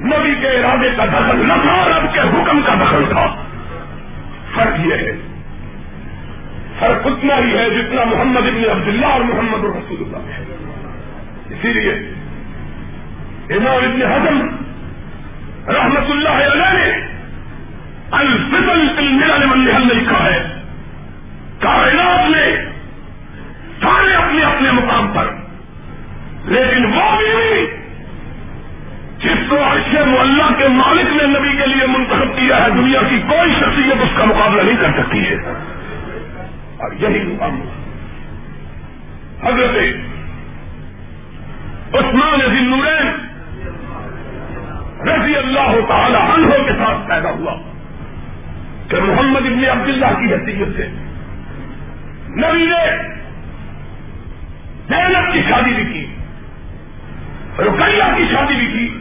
نبی 0.00 0.34
کے 0.40 0.48
ارادے 0.48 0.88
کا 0.96 1.04
دخل 1.04 1.48
نہ 1.48 1.52
تھا، 1.52 1.88
رب 1.88 2.14
کے 2.14 2.20
حکم 2.20 2.60
کا 2.66 2.74
دخل 2.74 3.04
تھا۔ 3.08 3.26
فرق 4.54 4.86
یہ 4.86 4.94
ہے، 4.94 5.12
فرق 6.78 7.06
اتنا 7.06 7.34
ہی 7.34 7.58
ہے 7.58 7.70
جتنا 7.70 8.04
محمد 8.04 8.40
ابن 8.46 8.70
عبداللہ 8.70 9.06
اور 9.06 9.20
محمد 9.20 9.64
الرسول 9.64 9.96
اللہ 10.00 10.16
ہے۔ 10.16 10.44
اسی 11.50 11.72
لیے 11.72 11.92
امام 13.56 13.76
ابن 13.76 14.02
حضم 14.02 14.48
رحمت 15.74 16.10
اللہ 16.10 16.28
علیہ 16.28 16.84
نے 16.84 17.06
الفضل 18.10 19.30
المل 19.32 19.58
نے 19.58 19.94
لکھا 19.94 20.24
ہے۔ 20.24 20.62
کائنات 21.60 22.30
میں 22.30 22.56
سارے 23.82 24.14
اپنے 24.30 24.44
اپنے 24.44 24.70
مقام 24.70 25.12
پر۔ 25.14 25.26
لیکن 26.44 26.84
وہ 26.84 27.16
بھی 27.18 27.66
جس 29.18 29.50
کو 29.50 29.56
عرش 29.56 29.96
اللہ 30.20 30.58
کے 30.58 30.68
مالک 30.68 31.22
نے 31.22 31.38
نبی 31.38 31.56
کے 31.56 31.66
لیے 31.66 31.86
منتخب 31.86 32.36
کیا 32.36 32.64
ہے، 32.64 32.70
دنیا 32.70 33.00
کی 33.10 33.22
کوئی 33.28 33.52
شخصیت 33.52 34.02
اس 34.02 34.08
کا 34.14 34.24
مقابلہ 34.24 34.62
نہیں 34.62 34.76
کر 34.80 34.90
سکتی 34.98 35.26
ہے۔ 35.26 35.34
اور 36.76 36.92
یہی 37.00 37.22
مقام۔ 37.22 37.60
حضرت 39.42 39.76
عثمان 41.94 42.40
ذی 42.50 42.60
نورین 42.60 43.08
رضی 45.08 45.36
اللہ 45.36 45.86
تعالی 45.88 46.16
عنہ 46.16 46.50
کے 46.50 46.72
ساتھ 46.72 47.08
پیدا 47.08 47.30
ہوا 47.30 47.54
کہ 48.88 49.00
محمد 49.00 49.46
ابن 49.46 49.80
عبداللہ 49.80 50.06
کی 50.06 50.34
حیثیت 50.34 50.76
سے۔ 50.76 50.86
نبی 52.28 52.66
نے 52.66 53.19
زینب 54.90 55.32
کی 55.32 55.42
شادی 55.48 55.70
بھی 55.70 55.84
کی، 55.84 56.06
رقیہ 57.58 58.02
کی 58.16 58.24
شادی 58.32 58.54
بھی 58.54 58.66
کی۔ 58.66 59.00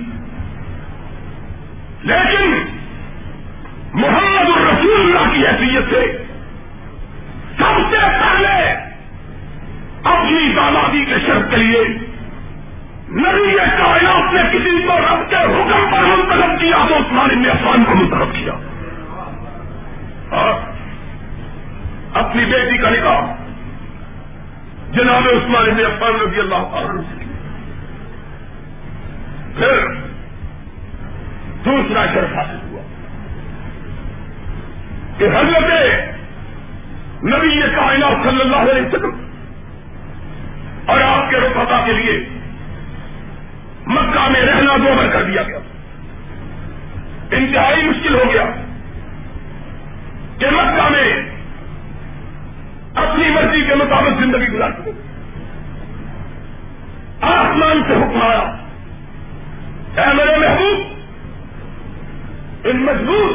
لیکن 2.04 2.65
محمد 3.93 4.58
الرسول 4.58 5.17
اللہ 5.17 5.34
کی 5.34 5.47
حیثیت 5.47 5.84
سے 5.89 6.17
سب 7.58 7.80
سے 7.91 7.97
پہلے 7.99 8.71
اپنی 10.04 10.54
دادادی 10.56 11.06
کے 11.06 11.15
شرط 11.25 11.49
کے 11.49 11.58
لیے 11.58 11.84
نبی 13.10 13.58
کائنات 13.58 14.34
نے 14.34 14.58
کسی 14.58 14.88
کو 14.88 14.97
رب 14.97 15.30
کے 15.30 15.36
حکم 15.36 15.91
پر 15.91 15.99
منتخب 15.99 16.60
کیا، 16.60 16.86
تو 16.88 16.95
عثمان 16.95 17.41
نے 17.41 17.49
عفان 17.49 17.84
کو 17.84 17.95
منتخب 17.95 18.34
کیا۔ 18.34 18.54
اور 20.36 20.54
اپنی 22.13 22.45
بیٹی 22.45 22.78
کا 22.78 22.89
نکاح۔ 22.89 23.48
جناب 24.91 25.28
عثمان 25.28 25.78
نے 25.78 25.84
عفان 25.84 26.28
رضی 26.28 26.39
اللہ 26.39 26.56
عنہ۔ 26.56 27.02
پھر 29.58 29.88
دوسرا 31.65 32.06
شرط 32.13 32.38
حاصل 32.38 32.58
ہوا 32.69 32.82
کہ 35.17 35.23
حضرت 35.23 35.63
نبی 37.23 37.62
کائنات 37.75 38.23
صلی 38.23 38.41
اللہ 38.41 38.56
علیہ 38.56 38.82
وسلم 38.82 39.28
اور 40.86 41.02
آپ 41.02 41.30
کے 41.30 41.38
رفتا 41.38 41.82
کے 41.86 41.93
لیے 41.93 42.30
مکہ 43.88 44.30
میں 44.30 44.41
رہنا 44.41 44.78
دوبر 44.78 45.08
کر 45.13 45.23
دیا 45.23 45.43
گیا۔ 45.43 45.60
انتہائی 47.32 47.84
مشکل 47.84 48.15
ہو 48.15 48.23
گیا 48.34 48.43
کہ 50.38 50.45
مکہ 50.52 50.89
میں 50.89 51.28
اپنی 52.95 53.30
مرضی 53.30 53.65
کے 53.65 53.75
مطابق 53.75 54.19
زندگی 54.19 54.47
گزار 54.47 54.71
سکے۔ 54.71 54.91
آسمان 57.21 57.82
سے 57.88 57.93
حکم 57.93 58.21
آیا۔ 58.21 58.56
اے 60.02 60.13
میرے 60.13 60.38
محبوب، 60.38 60.80
ان 62.63 62.78
مجبور، 62.78 63.30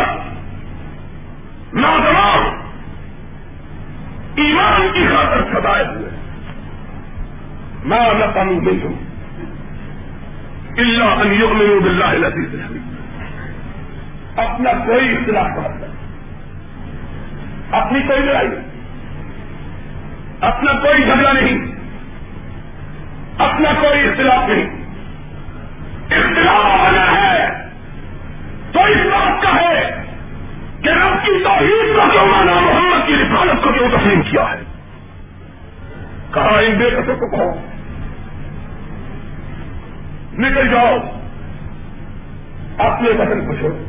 نوجوان 1.72 2.60
ایمان 4.34 4.88
کی 4.94 5.06
خاطر 5.06 5.42
سدائے 5.52 5.84
ہوئے۔ 5.84 6.10
میں 7.84 8.14
نہ 8.14 8.24
قانون 8.34 8.64
نہیں 8.64 8.84
ہوں 8.84 9.03
اللہ 10.78 11.20
ان 11.22 11.32
یؤمنوا 11.32 11.80
باللہ 11.80 12.04
العزیز 12.04 12.54
الحمید. 12.54 12.82
اپنا 14.38 14.70
کوئی 14.86 15.16
اختلاف 15.16 15.58
نہیں. 15.58 15.92
اپنی 17.70 18.02
کوئی 18.02 18.22
لڑائی 18.22 18.48
اپنا 20.40 20.72
کوئی 20.72 21.04
جھگڑا 21.04 21.32
نہیں. 21.32 21.58
اپنا 23.38 23.72
کوئی 23.82 24.08
اختلاف 24.08 24.48
نہیں. 24.48 24.66
اختلاف 26.10 26.64
ہونا 26.64 27.04
ہے، 27.12 27.48
تو 28.72 28.80
اس 28.80 29.06
بات 29.12 29.42
کا 29.42 29.54
ہے 29.54 30.04
کہ 30.82 30.88
رب 30.88 31.24
کی 31.24 31.44
توحید 31.44 31.96
کا 31.96 32.08
کیوں 32.12 32.26
مانا 32.26 32.60
محمد 32.60 33.06
کی 33.06 33.14
رفالت 33.14 33.62
کو 33.64 33.72
کیوں 33.72 33.88
تسلیم 33.88 34.22
کیا 34.22 34.50
ہے. 34.50 34.62
کہا 36.34 36.58
ان 36.58 36.78
بے 36.78 36.90
قصوں 36.90 37.16
کو 37.16 37.30
کہو. 37.30 37.73
نکل 40.38 40.68
جاؤ۔ 40.68 40.96
اپنے 42.78 43.10
وطن 43.10 43.46
کو 43.46 43.54
چھوڑو۔ 43.54 43.84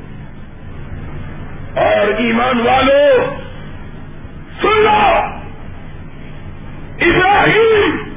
اور 1.76 2.08
ایمان 2.08 2.62
والو، 2.62 3.26
سن 4.62 4.84
لو۔ 4.84 5.20
ابراہیم 7.00 8.10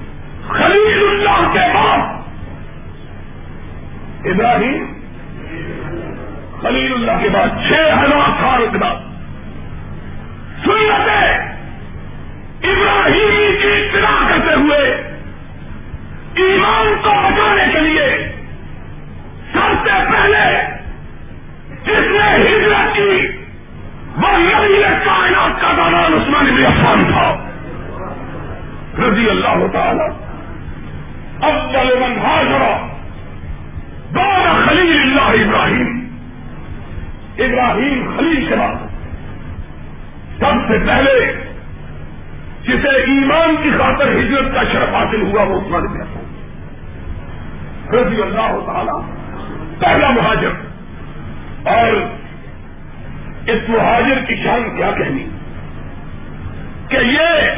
خلیل 0.48 1.08
اللہ 1.08 1.52
کے 1.52 1.74
بعد۔ 1.74 1.98
ابراہیم 4.24 4.92
خلیل 6.60 6.92
اللہ 6.92 7.22
کے 7.22 7.28
بعد۔ 7.28 7.48
چھ 7.68 7.72
ہزار 7.72 8.30
سال 8.40 8.66
کے 8.72 8.78
بعد۔ 8.78 8.96
سنتے۔ 10.64 11.34
ابراہیم 12.62 13.56
کی 13.62 13.68
اطلاع 13.72 14.28
کرتے 14.28 14.54
ہوئے 14.54 15.07
ایمان 16.42 16.94
کو 17.02 17.10
بچانے 17.10 17.64
کے 17.72 17.80
لیے 17.80 18.32
سب 19.52 19.86
سے 19.86 19.90
پہلے 20.12 20.64
جس 21.84 22.10
نے 22.10 22.36
ہجرت 22.36 22.96
کی، 22.96 23.28
وہ 24.16 24.28
نبی 24.38 24.82
کائنات 25.04 25.60
کا 25.60 25.72
دوران 25.76 26.12
عثمان 26.12 26.44
بن 26.44 26.66
عفان 26.66 27.04
تھا۔ 27.04 27.44
رضی 29.06 29.30
اللہ 29.30 29.66
تعالی۔ 29.72 30.12
اول 31.42 31.98
من 31.98 32.18
حاضر 32.24 32.86
بعد 34.12 34.68
خلیل 34.68 35.00
اللہ 35.00 35.46
ابراہیم۔ 35.46 36.08
ابراہیم 37.38 38.10
خلیل 38.16 38.46
کے 38.48 38.54
بعد 38.54 38.74
سب 40.38 40.68
سے 40.68 40.78
پہلے 40.86 41.32
جسے 42.62 42.88
ایمان 42.88 43.56
کی 43.62 43.70
خاطر 43.78 44.12
ہجرت 44.12 44.54
کا 44.54 44.62
شرف 44.72 44.94
حاصل 44.94 45.22
ہوا 45.22 45.42
وہ 45.42 45.60
عثمان 45.60 45.82
بن 45.82 46.07
رضی 47.92 48.22
اللہ 48.22 48.58
تعالی 48.66 49.12
پہلا 49.78 50.10
مہاجر۔ 50.10 50.50
اور 51.68 51.92
اس 53.46 53.68
مہاجر 53.68 54.24
کی 54.24 54.34
شان 54.36 54.76
کیا 54.76 54.90
کہنی؟ 54.90 55.28
کہ 56.88 56.96
یہ 56.96 57.50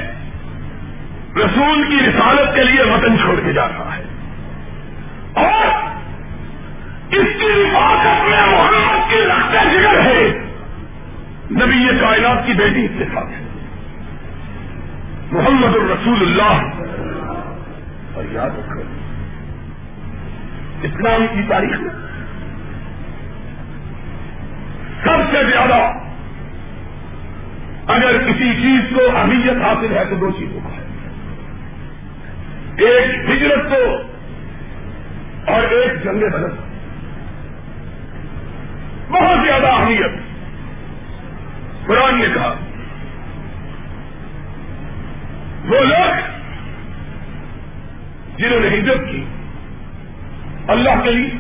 رسول 1.37 1.85
کی 1.89 2.07
رسالت 2.07 2.55
کے 2.55 2.65
لیے 2.65 2.83
وطن 2.83 3.19
چھوڑ 3.19 3.41
کے 3.45 3.53
جا 3.53 3.69
رہا 3.69 3.97
ہے۔ 3.97 4.03
اور 5.35 5.67
اس 7.11 7.27
کی 7.41 7.47
حفاظت 7.47 8.29
میں 8.29 8.47
محمد 8.47 9.11
کی 9.11 9.17
رکھتے 9.17 9.79
جگر 9.79 10.01
ہے۔ 10.01 10.29
نبی 11.51 11.77
یہ 11.77 12.01
کائنات 12.01 12.47
کی 12.47 12.53
بیٹی 12.53 12.85
اتفاق 12.85 13.25
ہے۔ 13.25 13.45
محمد 15.33 15.77
الرسول 15.77 16.23
اللہ۔ 16.23 16.71
اور 18.15 18.25
یاد 18.31 18.51
رکھو 18.51 19.00
اسلام 20.83 21.27
کی 21.33 21.43
تاریخ 21.49 21.81
میں۔ 21.81 21.95
سب 25.05 25.31
سے 25.31 25.51
زیادہ 25.51 25.93
اگر 27.87 28.19
کسی 28.19 28.55
چیز 28.55 28.97
کو 28.97 29.17
اہمیت 29.17 29.63
حاصل 29.63 29.97
ہے 29.97 30.05
تو 30.05 30.17
دو 30.17 30.31
چیزوں 30.31 30.61
کا 30.61 30.77
ہے۔ 30.77 30.81
ایک 32.77 33.31
ہجرت 33.31 33.71
کو 33.71 34.03
اور 35.53 35.63
ایک 35.63 36.05
جنگ 36.05 36.19
بدل 36.19 36.55
بہت 39.09 39.47
زیادہ 39.47 39.67
اہمیت۔ 39.67 40.11
قرآن 41.87 42.19
نے 42.19 42.27
کہا، 42.35 42.55
وہ 45.65 45.85
لوگ 45.85 46.15
جنہوں 48.37 48.61
نے 48.61 48.69
ہجرت 48.69 49.01
کی 49.11 49.25
اللہ 50.71 51.03
کے 51.05 51.11
لیے 51.11 51.31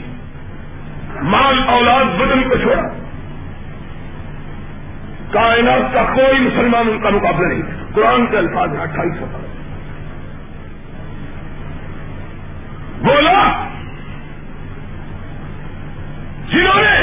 مال 1.23 1.59
اولاد 1.69 2.05
بدن 2.05 2.43
کو 2.49 2.57
چھوڑا 2.57 2.83
کائنات 5.31 5.95
کا 5.95 6.05
کوئی 6.15 6.41
مسلمان 6.41 6.89
ان 6.89 7.01
کا 7.01 7.11
مقابلہ 7.11 7.47
نہیں 7.47 7.63
قرآن 7.95 8.27
کے 8.27 8.37
الفاظ 8.37 8.75
ہے 8.75 8.83
اٹھائیس 8.83 9.19
سو 9.19 9.27
بولا، 13.03 13.43
جنہوں 16.49 16.83
نے 16.83 16.97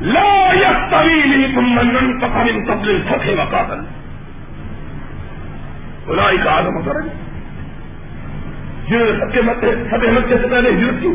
لا 0.00 0.30
یک 0.54 0.90
طویل 0.90 1.52
تم 1.54 1.72
منن 1.74 2.18
پکڑ 2.20 2.46
قبل 2.68 3.02
سکے 3.10 3.34
وقاتل 3.34 3.84
بولا 6.06 6.28
ایک 6.28 6.46
آدم 6.46 6.82
کریں 6.82 7.31
جنہوں 8.88 9.06
نے 9.06 9.12
سب 9.12 9.32
کے 9.32 9.40
مت 9.42 9.64
سب 9.90 10.04
ہجرت 10.44 11.02
کی۔ 11.02 11.08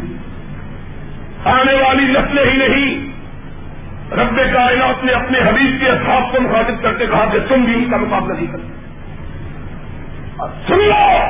آنے 1.45 1.73
والی 1.73 2.03
نسلیں 2.03 2.45
ہی 2.51 2.57
نہیں۔ 2.57 3.07
رب 4.13 4.53
کائنات 4.53 5.03
نے 5.03 5.11
اپنے 5.11 5.39
حبیب 5.39 5.79
کے 5.79 5.89
اصحاب 5.89 6.31
کو 6.31 6.41
مخاطب 6.41 6.81
کر 6.81 6.93
کے 6.93 7.05
کہا 7.05 7.25
کہ 7.31 7.39
تم 7.47 7.61
بھی 7.61 7.73
ان 7.73 7.89
کا 7.89 7.97
مقابلہ 7.97 8.33
نہیں 8.33 8.47
کرتے۔ 8.47 8.67
سن 10.67 10.77
لو۔ 10.77 11.23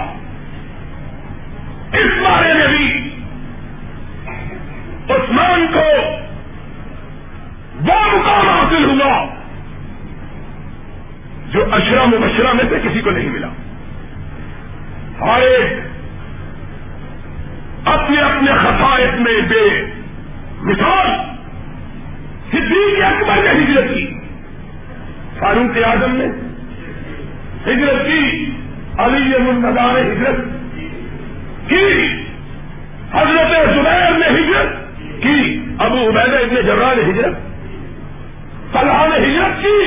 اس 1.93 2.21
بارے 2.23 2.53
میں 2.53 2.67
بھی 2.67 3.09
عثمان 5.09 5.67
کو 5.73 6.01
وہ 7.81 8.17
مقام 8.17 8.49
حاصل 8.49 8.85
ہوا 8.85 9.25
جو 11.51 11.65
اشرا 11.71 12.05
مبشرہ 12.05 12.53
میں 12.53 12.63
سے 12.69 12.89
کسی 12.89 13.01
کو 13.01 13.11
نہیں 13.11 13.29
ملا۔ 13.29 13.47
ہر 15.21 15.41
ایک 15.41 15.86
اپنے 17.87 18.21
اپنے 18.21 18.51
خسائت 18.61 19.19
میں 19.19 19.39
بے 19.49 19.65
مثال 20.63 21.09
صدیق 22.51 23.03
اکبر 23.05 23.43
نے 23.43 23.51
ہجرت 23.51 23.93
کی، 23.93 24.05
فاروق 25.39 25.77
اعظم 25.85 26.15
نے 26.15 26.27
ہجرت 27.67 28.05
کی، 28.05 28.21
علی 28.97 29.33
المدا 29.35 29.85
نے 29.93 30.01
ہجرت 30.01 30.39
کی، 31.69 32.07
حضرت 33.13 33.51
زبیر 33.75 34.17
نے 34.17 34.29
ہجرت 34.29 34.75
کی، 35.23 35.39
ابو 35.79 36.07
عبید 36.09 36.33
ابن 36.33 36.55
جرا 36.65 36.93
نے 36.97 37.09
ہجرت 37.11 37.35
فلاح 38.73 39.05
نے 39.07 39.17
ہجرت 39.25 39.61
کی 39.63 39.77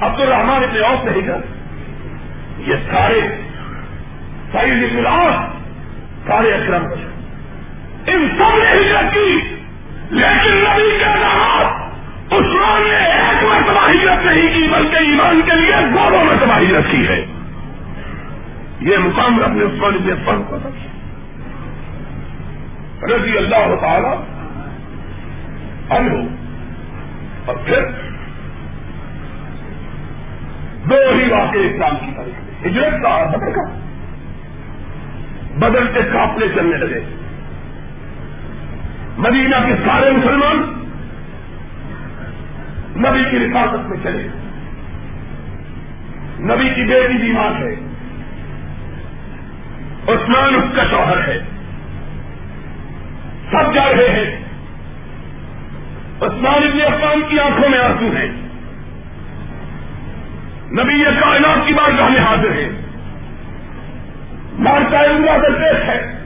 عبد 0.00 0.20
الرحمان 0.20 0.62
ابن 0.62 0.84
اوف 0.84 1.04
نے 1.04 1.18
ہجرت، 1.18 1.44
یہ 2.68 2.74
سارے 2.90 3.20
سعید 4.52 4.82
اخلاق 4.84 5.56
سارے 6.26 6.52
اکرم 6.52 6.84
ان 8.08 8.28
سب 8.38 8.56
نے 8.56 8.70
ہجرت 8.70 9.14
کی، 9.14 9.38
لیکن 10.10 10.58
نبی 10.58 10.98
کے 10.98 11.04
نام 11.04 11.88
عثمان 12.30 12.82
نے 12.82 12.96
ایک 12.96 13.42
مرتبہ 13.42 13.90
ہجرت 13.90 14.24
نہیں 14.26 14.54
کی، 14.54 14.68
بلکہ 14.72 14.96
ایمان 14.96 15.40
کے 15.46 15.56
لیے 15.56 15.72
دونوں 15.72 16.24
مرتبہ 16.24 16.58
ہجرت 16.58 16.84
کی 16.90 17.08
ہے۔ 17.08 17.26
یہ 18.80 18.98
مقام 18.98 19.42
اپنے 19.42 19.64
عثمان 19.64 19.94
ابن 19.94 20.10
عفان 20.10 20.42
کو 20.42 20.58
تھا۔ 20.58 20.68
رضی 23.06 23.38
اللہ 23.38 23.74
تعالی 23.80 24.14
عنہ۔ 25.90 26.28
اور 27.46 27.56
پھر 27.64 27.84
دو 30.90 30.94
ہی 30.94 31.30
واقع 31.30 31.58
اسلام 31.58 31.96
کی 31.96 32.12
تاریخ 32.16 32.66
ہجرت 32.66 33.02
کا 33.02 33.24
بدل 33.24 33.52
کا۔ 33.52 33.78
بدل 35.58 35.86
کے 35.86 36.00
قافلے 36.12 36.48
چلنے 36.48 36.76
لگے۔ 36.76 37.17
مدینہ 39.18 39.56
کے 39.66 39.74
سارے 39.86 40.10
مسلمان 40.10 40.84
نبی 42.96 43.30
کی 43.30 43.36
حفاظت 43.36 43.88
میں 43.88 43.98
چلے 44.02 44.28
نبی 46.40 46.68
کی 46.74 46.84
بیٹی 46.84 47.14
بیمار 47.14 47.62
ہے۔ 47.62 47.74
عثمان 50.14 50.54
اس 50.54 50.76
کا 50.76 50.84
شوہر 50.90 51.28
ہے۔ 51.28 51.38
سب 53.50 53.74
جا 53.74 53.88
رہے 53.88 54.08
ہیں۔ 54.08 54.44
عثمان 56.20 56.68
ابن 56.68 56.94
عفان 56.94 57.20
کی 57.28 57.40
آنکھوں 57.40 57.68
میں 57.68 57.78
آنسو 57.78 58.16
ہیں۔ 58.16 58.28
نبی 60.72 60.94
یہ 60.94 61.20
کائنات 61.20 61.68
کی 61.68 61.74
بات 61.74 62.10
میں 62.10 62.20
حاضر 62.20 62.50
ہیں۔ 62.50 62.70
مارتا 64.58 65.00
عمرہ 65.00 65.38
درپیش 65.38 65.88
ہے۔ 65.88 66.18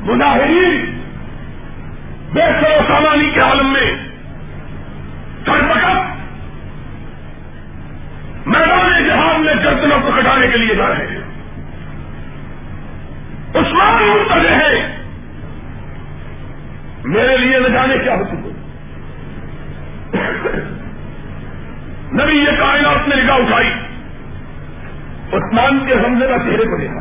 مظاہرین 0.00 0.93
بے 2.34 2.40
سو 2.40 2.82
سامانی 2.88 3.30
کے 3.30 3.40
عالم 3.40 3.72
میں 3.72 4.08
سرپکت 5.46 6.14
میدان 8.46 9.04
جہاز 9.04 9.40
میں 9.40 9.54
گردنوں 9.54 9.98
کو 10.00 10.10
کٹانے 10.20 10.46
کے 10.46 10.56
لیے 10.56 10.74
جا 10.74 10.88
رہے 10.88 11.06
ہیں۔ 11.06 11.20
عثمان 13.54 14.02
منتظر 14.02 14.50
ہے۔ 14.50 15.02
میرے 17.04 17.36
لیے 17.36 17.58
نہ 17.58 17.68
جانے 17.68 17.98
کیا 17.98 18.14
حکم 18.14 18.44
ہو۔ 18.44 18.50
نبی 22.12 22.32
یہ 22.32 22.58
کائنات 22.58 23.08
نے 23.08 23.16
نگاہ 23.22 23.36
اٹھائی۔ 23.36 23.70
عثمان 25.32 25.86
کے 25.86 25.94
حمزے 25.94 26.26
کا 26.26 26.38
چہرے 26.38 26.64
کو 26.64 26.80
دیکھا۔ 26.80 27.00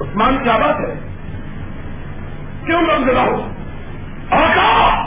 عثمان 0.00 0.36
کیا 0.42 0.56
بات 0.56 0.76
ہے؟ 0.76 0.94
کیوں 2.66 2.82
رمزدہ 2.82 3.18
ہو؟ 3.18 3.54
آقا 4.30 5.04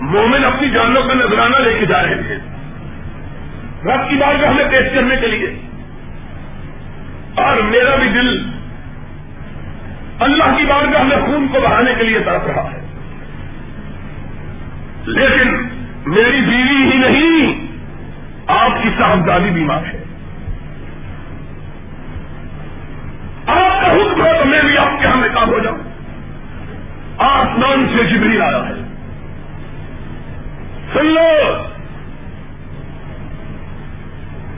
مومن 0.00 0.44
اپنی 0.44 0.70
جانوں 0.70 1.02
کا 1.02 1.14
نذرانہ 1.14 1.56
لے 1.56 1.78
کے 1.78 1.86
جا 1.86 2.02
رہے 2.02 2.14
تھے۔ 2.14 2.34
رب 3.84 4.08
کی 4.08 4.16
بات 4.16 4.40
کو 4.40 4.48
ہمیں 4.48 4.70
پیش 4.70 4.94
کرنے 4.94 5.16
کے 5.16 5.26
لیے۔ 5.26 5.46
اور 7.34 7.56
میرا 7.56 7.94
بھی 7.94 8.08
دل 8.08 8.50
اللہ 10.20 10.44
کی 10.56 10.64
بات 10.64 10.92
کا 10.92 11.00
ہمیں 11.00 11.16
خون 11.16 11.48
کو 11.48 11.60
بڑھانے 11.60 11.94
کے 11.98 12.04
لیے 12.04 12.18
تڑپ 12.18 12.46
رہا 12.46 12.70
ہے۔ 12.72 12.80
لیکن 15.06 15.48
میری 16.06 16.40
بیوی 16.40 16.92
ہی 16.92 16.98
نہیں، 16.98 17.66
آپ 18.46 18.82
کی 18.82 18.88
صاحبزادی 18.98 19.50
بیمار 19.50 19.82
ہے۔ 19.84 20.04
آپ 23.46 23.80
کا 23.80 23.92
حکم 23.92 24.24
ہے 24.24 24.38
تو 24.38 24.44
میں 24.44 24.62
بھی 24.62 24.78
آپ 24.78 25.02
کے 25.02 25.08
یہاں 25.08 25.16
میں 25.16 25.28
کام 25.34 25.48
ہو 25.48 25.58
جاؤں۔ 25.58 25.87
آسمان 27.18 27.96
سے 27.96 28.04
جبریل 28.04 28.42
آیا 28.42 28.68
ہے۔ 28.68 28.74
سن 30.92 31.06
لو۔ 31.06 31.62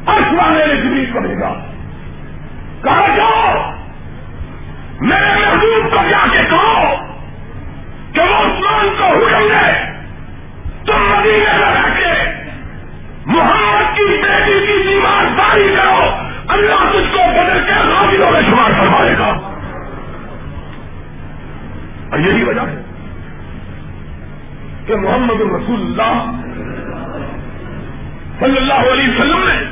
آسمان 0.07 0.53
نے 0.53 0.77
جبریل 0.77 1.11
کو 1.13 1.21
بھیجا 1.21 1.53
کہا 2.83 3.17
جاؤ۔ 3.17 3.71
میرے 5.01 5.47
محبوب 5.47 5.91
کو 5.91 5.97
جا 6.11 6.27
کے 6.33 6.39
کہو 6.51 6.97
کہ 8.13 8.21
وہ 8.21 8.37
عثمان 8.37 8.89
کو 8.99 9.05
حکم 9.05 9.43
دے 9.43 9.73
تم 10.87 10.93
مدینے 10.93 11.59
میں 11.59 11.90
کہ 24.91 24.97
محمد 24.97 25.41
رسول 25.41 25.81
اللہ 25.81 26.31
صلی 28.39 28.57
اللہ 28.57 28.93
علیہ 28.93 29.09
وسلم 29.09 29.45
نے 29.45 29.65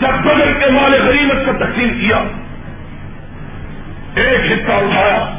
جب 0.00 0.24
بدل 0.24 0.52
کے 0.60 0.70
مال 0.70 0.92
غریبت 1.06 1.46
کو 1.46 1.52
تقسیم 1.64 1.88
کیا، 1.88 2.16
ایک 4.14 4.52
حصہ 4.52 4.72
اٹھایا، 4.72 5.38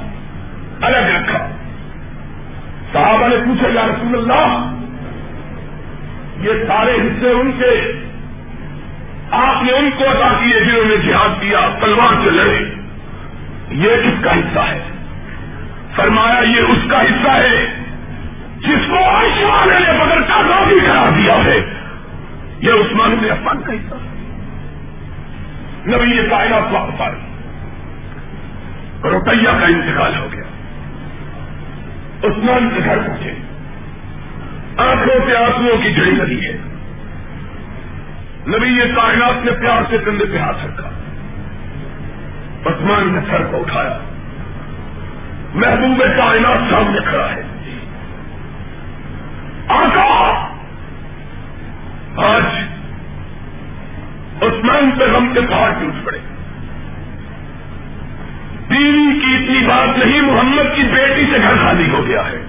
الگ 0.82 0.98
رکھا۔ 0.98 1.48
صحابہ 2.94 3.28
نے 3.28 3.36
پوچھا، 3.36 3.68
یا 3.74 3.88
رسول 3.88 4.32
اللہ، 4.32 4.74
یہ 6.40 6.52
سارے 6.68 6.92
حصے 6.92 7.30
ان 7.30 7.52
کے، 7.60 7.92
آپ 9.32 9.64
نے 9.64 9.72
ان 9.72 9.90
کو 9.98 10.04
ادا 10.10 10.40
کیے 10.44 10.60
جنہوں 10.60 10.86
نے 10.86 10.98
جہاد 10.98 11.42
کیا، 11.42 11.60
تلوار 11.82 12.14
سے 12.24 12.30
لڑے۔ 12.30 12.60
یہ 13.70 13.90
کس 14.04 14.24
کا 14.24 14.32
حصہ 14.32 14.60
ہے؟ 14.60 14.97
فرمایا 15.98 16.40
یہ 16.40 16.62
اس 16.62 16.78
کا 16.90 17.02
حصہ 17.02 17.32
ہے 17.32 17.84
جس 18.58 18.88
کو 18.88 18.96
والے 19.48 19.80
نے 19.80 20.06
بدل 20.06 20.24
کا 20.24 20.42
روزی 20.42 20.80
کرا 20.80 21.10
دیا 21.18 21.36
ہے۔ 21.46 21.74
یہ 22.60 22.72
عثمان 22.72 23.16
نے 23.22 23.30
عفان 23.30 23.62
کا 23.62 23.74
حصہ 23.74 23.96
ہے۔ 23.96 24.18
نبی 25.86 26.18
یہ 26.18 26.30
کائنات 26.30 26.62
واپس 26.72 27.02
آ 27.02 27.10
رہی۔ 27.10 27.20
روپیہ 29.04 29.60
کا 29.60 29.66
انتقال 29.66 30.18
ہو 30.18 30.28
گیا۔ 30.34 30.44
عثمان 32.24 32.70
کے 32.76 32.82
گھر 32.86 32.98
پہنچے۔ 32.98 33.34
آنکھوں 34.78 35.30
سے 35.30 35.38
آنسو 35.38 35.78
کی 35.84 35.92
جڑی 35.94 36.12
لگی 36.12 36.46
ہے۔ 36.46 36.58
نبی 38.48 38.68
یہ 38.68 38.96
کائنات 38.96 39.46
نے 39.46 39.52
پیار 39.52 39.82
سے 39.90 39.98
کندھے 39.98 40.26
پہ 40.26 40.38
ہاتھ 40.38 40.66
رکھا۔ 40.66 40.90
عثمان 42.66 43.14
نے 43.14 43.20
سر 43.32 43.44
کو 43.52 43.58
اٹھایا۔ 43.60 44.00
محبوب 45.54 46.02
کائنات 46.18 46.70
سامنے 46.70 47.00
کھڑا 47.10 47.36
ہے۔ 47.36 47.42
آقا، 49.68 50.48
آج 52.18 52.44
عثمان 54.42 54.92
پہ 55.00 55.04
غم 55.04 55.34
کے 55.34 55.42
پہاڑ 55.42 55.72
ٹوٹ 55.72 56.06
پڑے۔ 56.06 56.18
بیوی 58.68 59.20
کی 59.20 59.36
اتنی 59.36 59.68
بات 59.68 59.98
نہیں، 59.98 60.22
محمد 60.22 60.76
کی 60.76 60.84
بیٹی 60.84 61.26
سے 61.32 61.38
گھر 61.42 61.56
خالی 61.64 61.90
ہو 61.90 62.06
گیا 62.08 62.22
ہے۔ 62.22 62.42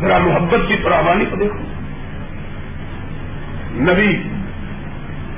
ذرا 0.00 0.18
محبت 0.18 0.68
کی 0.68 0.74
پرامانی 0.82 1.24
کو 1.30 1.36
دیکھو۔ 1.36 1.58
نبی 3.70 4.22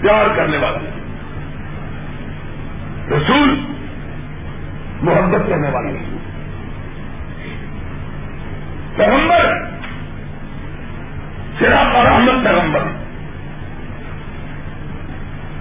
پیار 0.00 0.36
کرنے 0.36 0.56
والا 0.56 1.01
رسول 3.10 3.72
محبت 5.02 5.40
کرنے 5.48 5.68
والا 5.70 5.90
رسول 5.90 6.18
پیغمبر 8.96 9.54
صرف 11.58 11.96
اور 11.96 12.06
احمد 12.06 12.44
پیغمبر۔ 12.44 12.80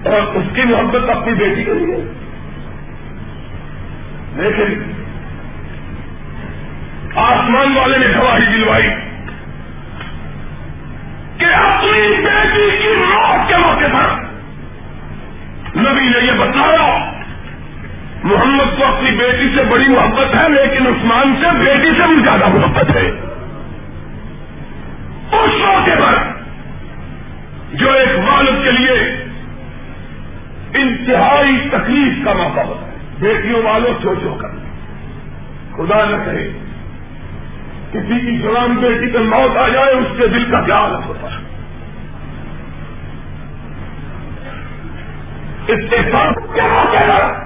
اور 0.06 0.22
اس 0.22 0.44
کی 0.54 0.62
محبت 0.62 1.10
اپنی 1.10 1.34
بیٹی 1.34 1.64
کے 1.64 1.74
لیے۔ 1.74 2.12
لیکن 4.36 4.92
آسمان 7.14 7.76
والے 7.76 7.98
نے 7.98 8.06
گواہی 8.06 8.52
دلوائی 8.52 8.88
کہ 11.38 11.44
اپنی 11.44 12.22
بیٹی 12.24 12.70
کی 12.82 12.88
موت 12.88 13.48
کے 13.48 13.56
موقع 13.56 13.92
پر 13.92 14.20
نبی 15.76 16.08
نے 16.08 16.26
یہ 16.26 16.32
بتایا۔ 16.32 17.11
محمد 18.24 18.78
کو 18.78 18.84
اپنی 18.84 19.10
بیٹی 19.10 19.56
سے 19.56 19.64
بڑی 19.64 19.88
محبت 19.88 20.34
ہے، 20.34 20.48
لیکن 20.48 20.86
عثمان 20.86 21.34
سے 21.40 21.64
بیٹی 21.64 21.90
سے 21.90 22.06
بھی 22.06 22.16
زیادہ 22.16 22.48
محبت 22.48 22.96
ہے۔ 22.96 23.08
اس 25.32 25.50
موقع 25.66 26.00
پر 26.00 26.14
جو 27.72 27.92
ایک 27.92 28.28
والد 28.28 28.64
کے 28.64 28.70
لیے 28.70 29.24
انتہائی 30.74 31.68
تکلیف 31.68 32.24
کا 32.24 32.32
موقع 32.32 32.60
ہوتا 32.60 32.86
ہے، 32.86 32.96
بیٹیوں 33.20 33.62
والوں 33.62 34.02
سوچو 34.02 34.34
کر۔ 34.34 34.48
خدا 35.76 36.04
نہ 36.04 36.16
کہے، 36.24 36.48
کسی 37.92 38.20
کی 38.20 38.38
جوان 38.38 38.74
بیٹی 38.74 39.12
پر 39.12 39.20
موت 39.20 39.56
آ 39.56 39.68
جائے، 39.68 39.92
اس 39.92 40.18
کے 40.18 40.26
دل 40.26 40.44
کا 40.50 40.60
خیال 40.60 40.94
ہوتا۔ 40.94 41.28
ہے 41.30 41.42
اس 45.66 45.90
کے 45.90 45.96
ساتھ 46.12 46.54
کیا 46.54 47.41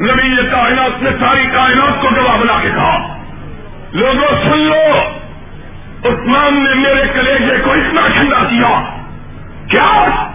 نبی 0.00 0.28
یہ 0.28 0.50
کائنات 0.50 1.02
نے 1.02 1.10
ساری 1.20 1.46
کائنات 1.52 2.02
کو 2.02 2.08
گواہ 2.16 2.40
بنا 2.40 2.52
کے 2.62 2.70
کہا۔ 2.70 3.16
لوگوں، 3.92 4.50
سن 4.50 4.58
لو، 4.58 5.00
عثمان 6.04 6.54
نے 6.54 6.74
میرے 6.74 7.02
کلیجے 7.14 7.56
کو 7.64 7.72
اتنا 7.72 8.00
ٹھنڈا 8.14 8.44
کیا 8.44 8.96
کیا 9.68 10.28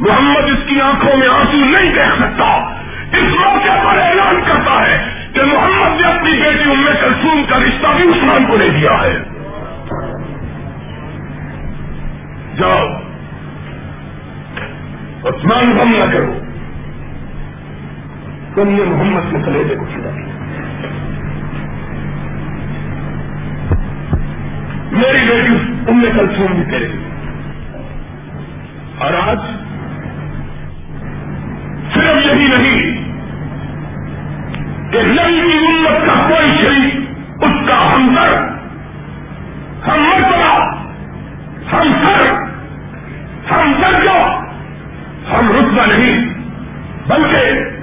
محمد 0.00 0.44
اس 0.44 0.68
کی 0.68 0.80
آنکھوں 0.80 1.16
میں 1.16 1.28
آنسو 1.28 1.56
نہیں 1.56 1.94
دیکھ 1.94 2.16
سکتا۔ 2.18 2.74
اس 3.12 3.34
موقع 3.40 3.88
پر 3.88 3.98
اعلان 3.98 4.40
کرتا 4.46 4.86
ہے 4.86 5.26
کہ 5.34 5.42
محمد 5.42 6.00
نے 6.00 6.06
اپنی 6.06 6.40
بیٹی 6.40 6.74
ام 6.74 6.90
کلثوم 7.00 7.44
کا 7.52 7.60
رشتہ 7.60 7.86
بھی 7.96 8.04
عثمان 8.04 8.46
کو 8.46 8.56
نہیں 8.56 8.80
دیا 8.80 9.02
ہے۔ 9.02 9.22
جاؤ، 12.56 12.86
عثمان 15.24 15.78
غم 15.78 16.04
نہ 16.04 16.12
کرو۔ 16.12 16.49
تم 18.54 18.68
نے 18.68 18.84
محمد 18.84 19.30
کے 19.30 19.38
کلیجے 19.44 19.74
کو 19.76 19.84
چھڑا 19.92 20.10
میری 24.92 25.26
بیٹی 25.26 25.54
ام 25.88 26.00
کلثوم 26.16 26.54
بھی 26.54 26.64
کرے 26.70 26.88
اور 28.98 29.14
آج 29.14 29.46
صرف 31.94 32.26
یہی 32.26 32.46
نہیں، 32.46 32.98
کہ 34.92 35.02
نئی 35.02 35.40
کی 35.40 35.56
امت 35.58 36.06
کا 36.06 36.14
کوئی 36.28 36.50
شریف 36.58 37.48
اس 37.48 37.56
کا 37.68 37.78
ہمدر 37.94 38.36
ہم 39.86 40.02
مرتبہ، 40.02 40.54
ہم 41.72 41.92
سر، 42.04 42.26
ہم 43.50 43.72
درجہ، 43.82 44.18
ہم 45.30 45.50
رتبہ 45.50 45.86
نہیں، 45.94 46.26
بلکہ 47.06 47.78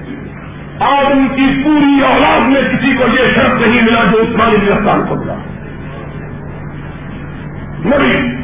آدم 0.80 1.28
کی 1.28 1.62
پوری 1.64 2.04
اولاد 2.04 2.40
میں 2.40 2.62
کسی 2.62 2.96
کو 2.96 3.04
یہ 3.04 3.28
شرط 3.36 3.68
نہیں 3.68 3.82
ملا 3.82 4.04
جو 4.04 4.22
عثمانی 4.22 4.66
گرفتار 4.66 4.98
کو 5.08 5.14
ملا۔ 5.14 5.34
نہیں 7.84 8.38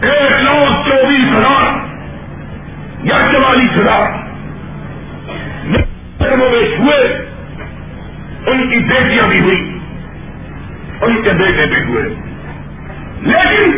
ایک 0.00 0.32
لاکھ 0.32 0.88
چوبیس 0.88 1.36
ہزار 1.36 1.78
یا 3.02 3.20
چوالیس 3.20 3.76
ہزار 3.76 4.28
ہوئے، 6.78 7.26
ان 8.46 8.70
کی 8.70 8.78
بیٹیاں 8.78 9.28
بھی 9.28 9.40
ہوئی، 9.40 9.78
ان 11.00 11.22
کے 11.22 11.30
بیٹے 11.30 11.66
بھی 11.66 11.82
ہوئے۔ 11.82 12.04
لیکن 13.20 13.70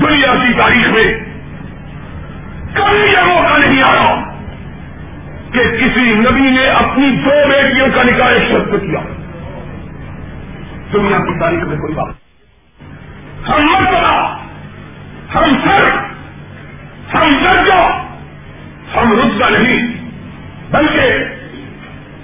دنیا 0.00 0.34
کی 0.34 0.52
تاریخ 0.52 0.88
میں 0.88 1.20
کبھی 2.74 2.98
یہ 2.98 3.28
موقع 3.28 3.70
نہیں 3.70 3.82
آیا۔ 3.90 4.33
کہ 5.54 5.60
کسی 5.60 6.00
نبی 6.00 6.50
نے 6.50 6.66
اپنی 6.66 7.10
دو 7.10 7.48
بیٹیوں 7.48 7.88
کا 7.94 8.02
نکاح 8.02 8.28
شخص 8.28 8.70
کیا؟ 8.70 9.00
دنیا 10.92 11.18
کی 11.18 11.40
تاریخ 11.40 11.64
میں 11.64 11.76
کوئی 11.76 11.94
بات 11.94 12.14
ہم 13.48 13.62
مرتبہ 13.62 14.36
ہم 15.34 15.56
سر۔ 15.64 15.92
ہم 17.14 17.30
درجہ۔ 17.30 17.84
ہم 18.96 19.12
رتبہ 19.12 19.50
نہیں۔ 19.50 19.94
بلکہ 20.70 21.24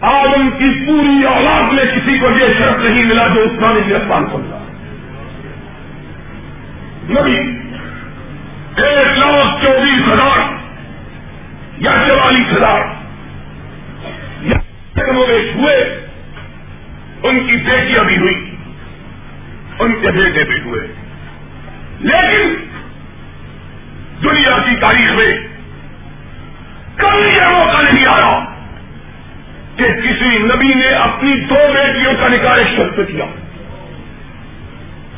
آدم 0.00 0.50
کی 0.50 0.86
پوری 0.86 1.26
اولاد 1.26 1.72
میں 1.72 1.84
کسی 1.84 2.18
کو 2.18 2.32
یہ 2.32 2.52
شرط 2.58 2.90
نہیں 2.90 3.04
ملا 3.04 3.26
جو 3.26 3.40
اس 3.40 3.60
کا 3.60 3.72
گرفتار 3.88 4.20
سمجھا 4.32 4.58
نبی، 7.10 7.36
ایک 8.82 9.12
لاکھ 9.12 9.64
چوبیس 9.64 10.12
ہزار 10.12 10.38
یا 11.78 11.92
چوالیس 12.08 12.52
ہزار۔ 12.52 12.99
ہوئے، 15.08 16.06
ان 17.22 17.46
کی 17.46 17.56
بیٹیاں 17.56 18.04
بھی 18.04 18.16
ہوئی، 18.16 18.56
ان 19.78 19.92
کے 19.92 20.10
بیٹے 20.10 20.44
بھی 20.44 20.60
ہوئے۔ 20.60 20.86
لیکن 22.00 22.54
دنیا 24.22 24.58
کی 24.58 24.76
تاریخ 24.76 25.12
میں 25.12 25.48
کبھی 26.96 27.22
یہ 27.22 27.52
موقع 27.52 27.84
نہیں 27.84 28.06
آیا 28.06 28.44
کہ 29.76 29.84
کسی 29.84 30.38
نبی 30.38 30.74
نے 30.74 30.86
اپنی 30.86 31.40
دو 31.40 31.54
بیٹیوں 31.54 32.14
کا 32.20 32.28
نکاح 32.28 32.58
شخص 32.58 32.96
کیا۔ 32.96 33.24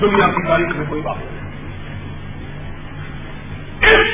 دنیا 0.00 0.26
کی 0.26 0.48
تاریخ 0.48 0.76
میں 0.76 0.86
کوئی 0.88 1.02
بات 1.02 1.16
نہیں۔ 1.18 1.42
اس 3.90 4.06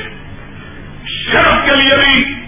شرف 1.08 1.64
کے 1.64 1.76
لیے 1.76 1.96
بھی 1.96 2.47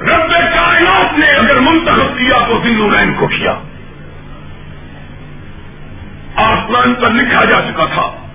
رب 0.00 0.32
کائنات 0.32 1.18
نے 1.18 1.36
اگر 1.36 1.60
منتخب 1.60 2.18
کیا 2.18 2.46
تو 2.48 2.58
دن 2.58 2.94
رین 2.94 3.14
کو 3.14 3.26
کیا۔ 3.26 3.58
آسمان 6.36 6.94
پر 6.94 7.12
لکھا 7.12 7.44
جا 7.44 7.72
چکا 7.72 7.84
تھا 7.86 8.26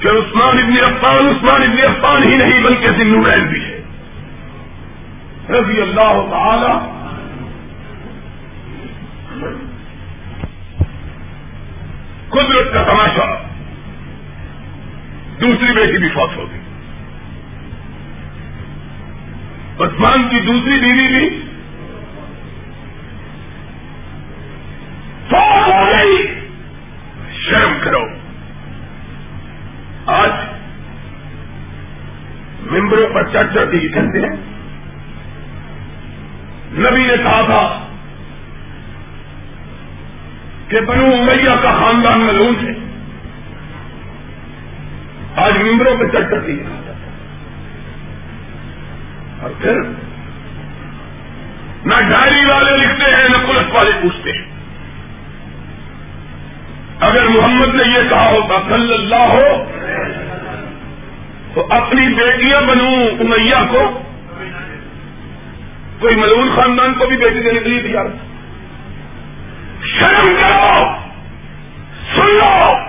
کہ 0.00 0.08
عثمان 0.08 0.58
ابن 0.58 0.72
عفان 0.72 1.26
عثمان 1.26 1.62
ابن 1.62 1.78
عفان 1.90 2.22
ہی 2.28 2.36
نہیں 2.36 2.64
بلکہ 2.64 2.88
دن 2.88 3.08
نورین 3.08 3.46
بھی 3.48 3.64
ہے۔ 3.64 3.82
رضی 5.50 5.82
اللہ 5.82 6.26
تعالی 6.30 7.02
قدرت 12.28 12.74
کا 12.74 12.82
تماشا۔ 12.82 13.34
دوسری 15.40 15.72
بیٹی 15.72 15.98
بھی 15.98 16.08
فوت 16.08 16.36
ہو 16.36 16.46
گئی۔ 16.52 16.61
عثمان 19.80 20.28
کی 20.28 20.40
دوسری 20.40 20.80
بیوی 20.80 21.08
بھی 21.08 21.42
فوت 25.30 25.68
ہو 25.68 25.88
گئی۔ 25.92 26.40
شرم 27.32 27.72
کرو۔ 27.84 28.04
آج 30.06 30.30
ممبروں 32.70 33.14
پر 33.14 33.22
چرچا 33.32 33.64
دی 33.72 33.88
کہتے 33.88 34.20
ہیں 34.20 34.36
نبی 36.72 37.06
نے 37.06 37.16
کہا 37.22 37.54
تھا 37.54 37.86
کہ 40.68 40.80
بنو 40.80 41.06
امیہ 41.06 41.62
کا 41.62 41.70
خاندان 41.80 42.20
ملون 42.20 42.54
ہے۔ 42.66 42.72
آج 45.36 45.52
ممبروں 45.56 45.96
پہ 45.96 46.04
چرچا 46.04 46.36
دی 46.46 46.58
اور 49.42 49.50
پھر 49.58 49.74
نہ 51.84 52.00
ڈائری 52.00 52.48
والے 52.48 52.76
لکھتے 52.76 53.20
ہیں، 53.20 53.28
نہ 53.28 53.46
پولیس 53.46 53.72
والے 53.72 53.90
پوچھتے 54.02 54.30
ہیں۔ 54.30 54.52
اگر 57.00 57.28
محمد 57.28 57.74
نے 57.74 57.82
یہ 57.82 58.10
کہا 58.10 58.30
ہوتا، 58.30 58.74
صلی 58.74 58.94
اللہ 58.94 59.32
ہو، 59.32 59.64
تو 61.54 61.66
اپنی 61.70 62.14
بیٹیاں 62.14 62.60
بنو 62.60 63.06
امیہ 63.20 63.70
کو۔ 63.70 64.02
کوئی 65.98 66.16
ملون 66.16 66.50
خاندان 66.56 66.94
کو 66.94 67.06
بھی 67.06 67.16
بیٹی 67.16 67.40
دینے 67.40 67.60
کے 67.60 67.68
لیے 67.68 67.82
تیار 67.82 68.06
شرم 69.84 70.34
کرو 70.34 70.84
سن 72.14 72.26
لو 72.26 72.81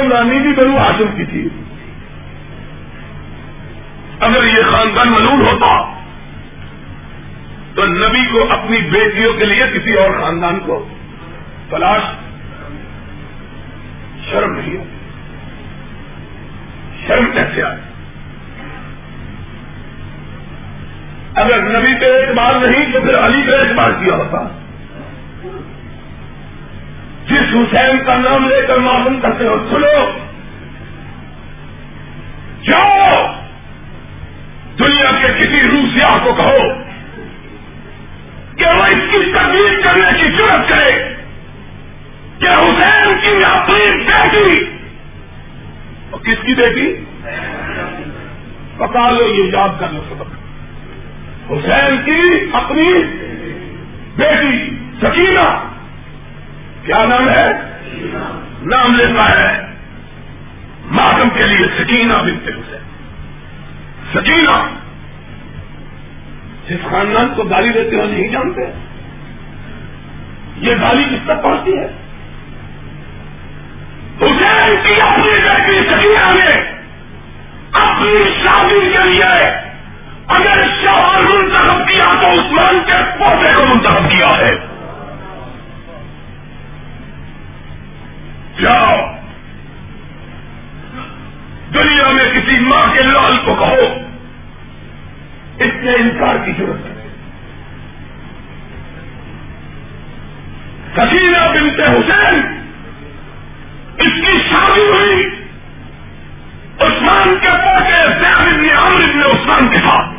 عثمان 0.00 0.28
بھی 0.28 0.52
بنو 0.52 0.78
ہاشم 0.78 1.16
کی 1.16 1.24
تھی۔ 1.24 1.48
اگر 4.20 4.44
یہ 4.44 4.72
خاندان 4.72 5.08
ملون 5.08 5.40
ہوتا 5.40 5.92
تو 7.74 7.86
نبی 7.86 8.26
کو 8.26 8.52
اپنی 8.52 8.80
بیٹیوں 8.80 9.32
کے 9.34 9.44
لیے 9.44 9.66
کسی 9.74 9.94
اور 9.94 10.20
خاندان 10.20 10.60
کو 10.66 10.88
تلاش 11.70 12.02
شرم 14.30 14.54
نہیں 14.54 14.78
ہو 14.78 14.84
شرم 17.06 17.30
کیسے 17.32 17.62
آئے 17.62 17.76
اگر 21.34 21.58
نبی 21.62 21.94
پہ 22.00 22.06
اعتبار 22.06 22.66
نہیں 22.66 22.92
تو 22.92 23.00
پھر 23.00 23.18
علی 23.18 23.42
پہ 23.48 23.54
اعتبار 23.54 23.90
کیا 23.90 24.14
ہوتا۔ 24.14 24.57
جس 27.38 27.56
حسین 27.56 28.04
کا 28.06 28.16
نام 28.16 28.48
لے 28.48 28.66
کر 28.66 28.76
معلوم 28.76 29.20
کرتے 29.20 29.46
ہو، 29.46 29.66
سنو۔ 29.70 30.18
جاؤ۔ 32.62 33.32
دنیا 34.78 35.10
کے 35.22 35.38
کسی 35.38 35.70
روسیا 35.70 36.18
کو 36.24 36.34
کہو 36.34 36.68
کہ 38.56 38.64
وہ 38.64 38.82
اس 38.86 39.16
کی 39.16 39.32
تبدیل 39.32 39.82
کرنے 39.82 40.22
کی 40.22 40.24
ضرورت 40.24 40.68
کرے 40.68 41.14
کہ 42.38 42.44
حسین 42.44 43.14
کی 43.24 43.50
اپنی 43.50 44.04
بیٹی۔ 44.04 44.64
اور 46.10 46.20
کس 46.20 46.46
کی 46.46 46.54
بیٹی؟ 46.54 47.04
پکا 48.76 49.10
لو، 49.10 49.34
یہ 49.34 49.44
یاد 49.52 49.68
کر 49.80 49.86
لو 49.90 50.02
سبق۔ 50.08 50.30
حسین 51.52 51.96
کی 52.04 52.50
اپنی 52.52 52.92
بیٹی، 54.16 54.70
سکینہ۔ 55.02 55.67
کیا 56.88 57.06
نام 57.06 57.28
ہے؟ 57.28 57.52
نام 58.62 58.96
لیتا 58.96 59.30
ہے 59.30 59.66
ماتم 60.90 61.28
کے 61.28 61.46
لیے 61.46 61.66
سکینہ 61.78 62.12
بنتے 62.12 62.50
حسین۔ 62.50 62.82
سکینہ! 64.14 64.68
جس 66.68 66.90
خاندان 66.90 67.34
کو 67.36 67.42
گالی 67.42 67.68
دیتے 67.68 67.96
ہو 67.96 68.04
نہیں 68.04 68.28
جانتے؟ 68.28 68.60
یہ 70.56 70.74
گالی 70.74 71.04
کس 71.04 71.26
تک 71.26 71.42
پہنچتی 71.42 71.78
ہے؟ 71.78 71.86
حسین 74.22 74.76
کی 74.86 74.94
اپنی 74.94 75.42
بیٹی 75.42 75.90
سکینہ 75.90 76.34
نے 76.34 76.60
اپنی 77.72 78.24
شادی 78.42 78.90
کے 78.92 79.10
لیے 79.10 79.50
اگر 80.28 80.62
شوہر 80.86 81.22
منتخب 81.22 81.88
کیا 81.88 82.22
تو 82.22 82.32
عثمان 82.32 82.80
کے 82.86 83.02
پوتے 83.18 83.54
کو 83.54 83.68
منتخب 83.68 84.10
کیا 84.10 84.28
ہے۔ 84.28 84.67
جاؤ۔ 88.60 88.96
دنیا 91.74 92.08
میں 92.08 92.40
کسی 92.40 92.62
ماں 92.62 92.94
کے 92.94 93.06
لال 93.06 93.38
کو 93.44 93.54
کہو، 93.54 94.00
اس 95.58 95.84
نے 95.84 95.92
انکار 95.92 96.36
کی 96.44 96.52
ضرورت 96.58 96.86
ہے 96.86 96.98
سکینہ 100.96 101.48
بنتے 101.48 101.82
حسین، 101.82 102.62
اس 103.98 104.08
کی 104.08 104.40
شادی 104.50 104.84
ہوئی۔ 104.84 105.26
عثمان 106.80 107.34
کے 107.40 107.48
پوتے 107.48 108.04
زید 108.04 108.50
بن 108.50 108.86
عمر 108.86 109.14
بن 109.14 109.22
عثمان 109.22 109.68
کے 109.68 109.86
ساتھ 109.86 110.18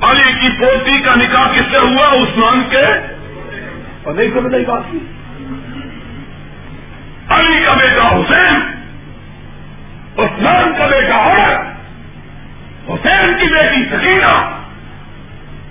علی 0.00 0.40
کی 0.40 0.48
پوتی 0.60 1.02
کا 1.02 1.14
نکاح 1.16 1.52
کس 1.52 1.64
سے 1.70 1.76
ہوا؟ 1.76 2.04
عثمان 2.04 2.62
کے۔ 2.70 2.84
اور 4.02 4.14
نہیں 4.14 4.30
کو 4.30 4.40
بات 4.40 4.82
کی۔ 4.90 4.98
علی 7.34 7.64
کا 7.64 7.72
بیٹا 7.72 8.02
حسین، 8.02 8.60
عثمان 10.18 10.72
کا 10.78 10.86
بیٹا 10.86 11.16
عمر، 11.16 11.74
حسین 12.88 13.28
کی 13.28 13.46
بیٹی 13.46 13.84
سکینہ 13.84 14.60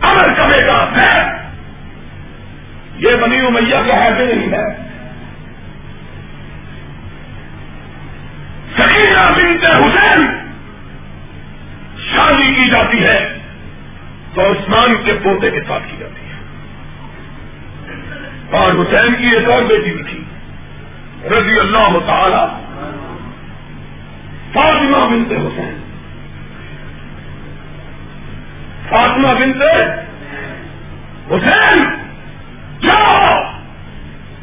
امر 0.02 0.34
کا 0.38 0.48
بیٹا 0.48 0.86
ہے 0.92 1.44
یہ 2.98 3.16
بنی 3.16 3.40
امیہ 3.40 3.92
کا 3.92 4.04
ہے 4.04 4.10
نہیں 4.10 4.54
ہے 4.54 4.84
سکینہ 8.80 9.34
بنت 9.34 9.70
حسین 9.70 10.26
شادی 11.98 12.54
کی 12.54 12.70
جاتی 12.70 13.02
ہے 13.02 13.38
تو 14.34 14.52
عثمان 14.52 14.96
کے 15.06 15.14
پوتے 15.24 15.52
کے 15.52 15.60
ساتھ 15.68 15.84
کی 15.92 15.98
جاتی 16.00 16.22
ہے۔ 16.22 16.34
اور 18.52 18.72
حسین 18.72 19.16
کی 19.16 19.28
ایک 19.28 19.50
اور 19.50 19.64
بیٹی 19.64 19.92
بھی 19.92 20.04
تھی۔ 20.04 20.23
رضی 21.26 21.60
اللہ 21.60 21.98
تعالی 22.06 22.64
فاطمہ 24.54 24.98
بنتے 24.98 25.36
حسین۔ 25.36 25.80
فاطمہ 28.90 29.40
بنتے 29.40 29.84
حسین، 31.30 31.80
جاؤ، 32.80 33.44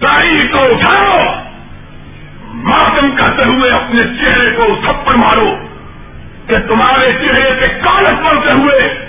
تاریخ 0.01 0.53
کو 0.53 0.59
اٹھاؤ۔ 0.59 1.35
ماتم 2.55 3.17
کرتے 3.17 3.57
ہوئے 3.57 3.71
اپنے 3.71 4.07
چہرے 4.21 4.51
کو 4.57 4.77
تھپڑ 4.89 5.15
مارو 5.17 5.57
کہ 6.47 6.57
تمہارے 6.57 7.13
چہرے 7.13 7.53
پہ 7.55 7.81
کالت 7.85 8.31
پڑتے 8.31 8.63
ہوئے 8.63 9.07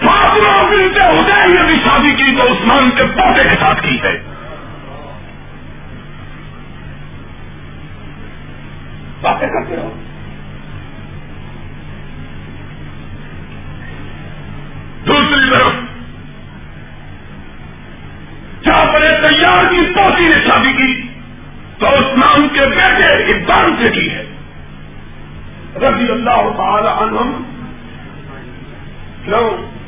فاطمہ 0.00 0.70
بنتے 0.70 1.10
حسین 1.10 1.48
نے 1.56 1.66
بھی 1.66 1.76
شادی 1.76 2.14
کی 2.14 2.36
تو 2.36 2.52
عثمان 2.52 2.90
کے 2.90 3.04
پوتے 3.04 3.48
کے 3.48 3.54
ساتھ 3.54 3.82
کی 3.82 3.98
ہے۔ 4.02 4.27
باتیں 9.20 9.48
کرتے 9.48 9.76
رہو۔ 9.76 9.94
دوسری 15.06 15.50
طرف، 15.50 15.72
جہاں 18.64 18.92
بڑے 18.92 19.08
تیار 19.08 19.64
کی 19.64 19.92
پوتی 19.94 20.22
نے 20.22 20.44
شادی 20.44 20.72
کی، 20.72 21.08
تو 21.78 21.86
عثمان 21.86 22.48
کے 22.48 22.60
بیٹے 22.60 23.14
اقبال 23.14 23.74
سے 23.82 23.90
کی 23.90 24.10
ہے۔ 24.10 24.24
رضی 25.76 26.12
اللہ 26.12 26.56
تعالی 26.56 26.88
عنہم۔ 26.88 27.42
کیوں؟ 29.24 29.78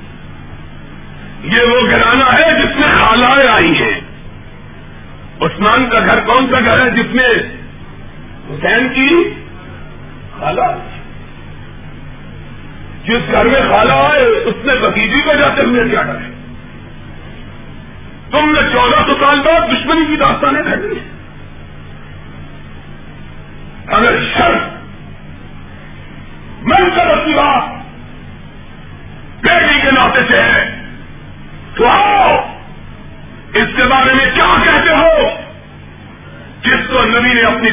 یہ 1.44 1.70
وہ 1.70 1.90
گھرانہ 1.90 2.24
ہے 2.24 2.58
جس 2.58 2.84
میں 2.84 2.94
خالائیں 2.94 3.52
آئی 3.52 3.82
ہیں۔ 3.82 4.00
عثمان 5.40 5.90
کا 5.90 6.00
گھر 6.00 6.20
کون 6.20 6.46
سا 6.50 6.60
گھر 6.60 6.84
ہے 6.84 6.90
جس 6.90 7.14
میں 7.14 7.59
حسین 8.50 8.88
کی 8.88 9.34
خالہ۔ 10.38 10.78
جس 13.04 13.32
گھر 13.32 13.44
میں 13.44 13.74
خالہ 13.74 13.94
آئے، 13.94 14.22
اس 14.22 14.54
نے 14.64 14.74
بتیجی 14.74 15.22
کو 15.22 15.32
جاتے 15.38 15.62
ہوئے 15.62 15.88
کیا 15.90 16.02
ڈرے 16.02 16.30
تم 18.30 18.52
نے 18.52 18.60
چودہ 18.72 18.96
سو 18.96 19.24
سال 19.24 19.40
بعد 19.40 19.60
دشمنی 19.60 20.06
کی 20.06 20.16
داستانیں 20.16 20.62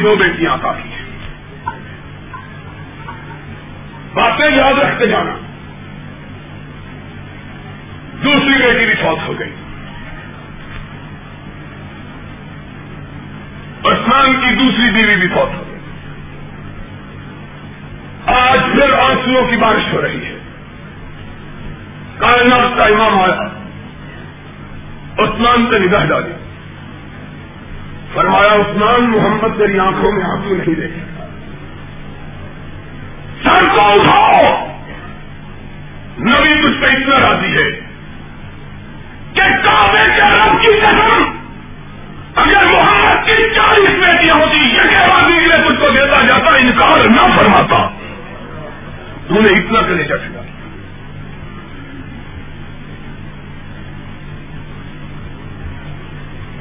دو 0.04 0.16
بیٹیاں 0.16 0.54
عطا 0.54 0.74
کی 0.74 0.90
باتیں 4.14 4.58
یاد 4.58 4.74
رکھتے 4.74 5.08
جانا۔ 5.08 5.32
دوسری 8.24 8.58
بیٹی 8.58 8.86
بھی 8.86 8.94
فوت 8.94 9.28
ہو 9.28 9.40
گئی۔ 9.40 9.54
عثمان 13.92 14.34
کی 14.34 14.56
دوسری 14.56 14.92
بیوی 14.92 15.16
بھی 15.16 15.28
فوت 15.28 15.58
ہو 15.58 15.64
گئی۔ 15.68 15.80
آج 18.26 18.60
پھر 18.72 18.94
آنسو 18.94 19.48
کی 19.48 19.56
بارش 19.56 19.94
ہو 19.94 20.02
رہی 20.02 20.26
ہے۔ 20.26 20.38
کائنات 22.18 22.78
کا 22.78 22.94
امام 22.94 23.22
آیا۔ 23.22 23.48
عثمان 25.18 25.68
سے 25.72 25.80
نگاہ 25.80 26.06
ڈالی۔ 26.06 26.37
فرمایا، 28.18 28.54
عثمان 28.54 29.12
محمد 29.12 29.58
تیری 29.58 29.80
آنکھوں 29.80 30.12
میں 30.12 30.24
آنسو 30.24 30.56
نہیں 30.56 30.76
دیکھے. 30.76 31.28
سر 33.44 33.66
کو 33.66 33.92
اٹھاؤ! 33.92 34.66
نبی 36.20 36.66
تجھ 36.66 36.82
پہ 36.82 36.94
اتنا 36.94 37.30
راضی 37.30 37.58
ہے 37.58 37.72
کہ 39.34 39.42
کعبے 39.42 40.04
کے 40.04 40.22
رب 40.22 40.62
کی 40.62 40.80
قسم 40.80 41.24
اگر 42.36 42.68
محمد 42.74 43.26
کی 43.26 43.34
چالیس 43.34 43.92
بیٹیاں 43.92 44.42
ہوتی 44.42 44.70
یہ 44.70 44.74
کہنا 44.74 45.30
کے 45.30 45.40
لیے 45.40 45.68
تجھ 45.68 45.80
کو 45.80 45.90
دیتا 45.90 46.26
جاتا، 46.26 46.58
انکار 46.60 47.08
نہ 47.08 47.40
فرماتا۔ 47.40 47.88
تو 49.28 49.34
نے 49.34 49.60
اتنا 49.60 49.82
کرے 49.82 50.04
چکا۔ 50.04 50.42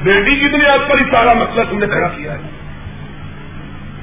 بیٹی 0.07 0.37
کی 0.37 0.49
بنیاد 0.49 0.79
پر 0.89 0.99
ہی 0.99 1.05
سارا 1.11 1.39
مسئلہ 1.39 1.71
تم 1.71 1.79
نے 1.79 1.87
کھڑا 1.87 2.09
کیا 2.09 2.33
ہے۔ 2.33 2.39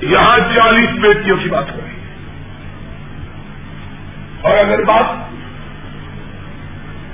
یہاں 0.02 0.38
چالیس 0.38 0.90
بیٹیوں 1.02 1.38
کی 1.38 1.50
بات 1.50 1.72
ہو 1.72 1.80
رہی 1.84 1.94
ہے۔ 1.94 2.00
اور 4.42 4.58
اگر 4.58 4.84
بات 4.84 5.06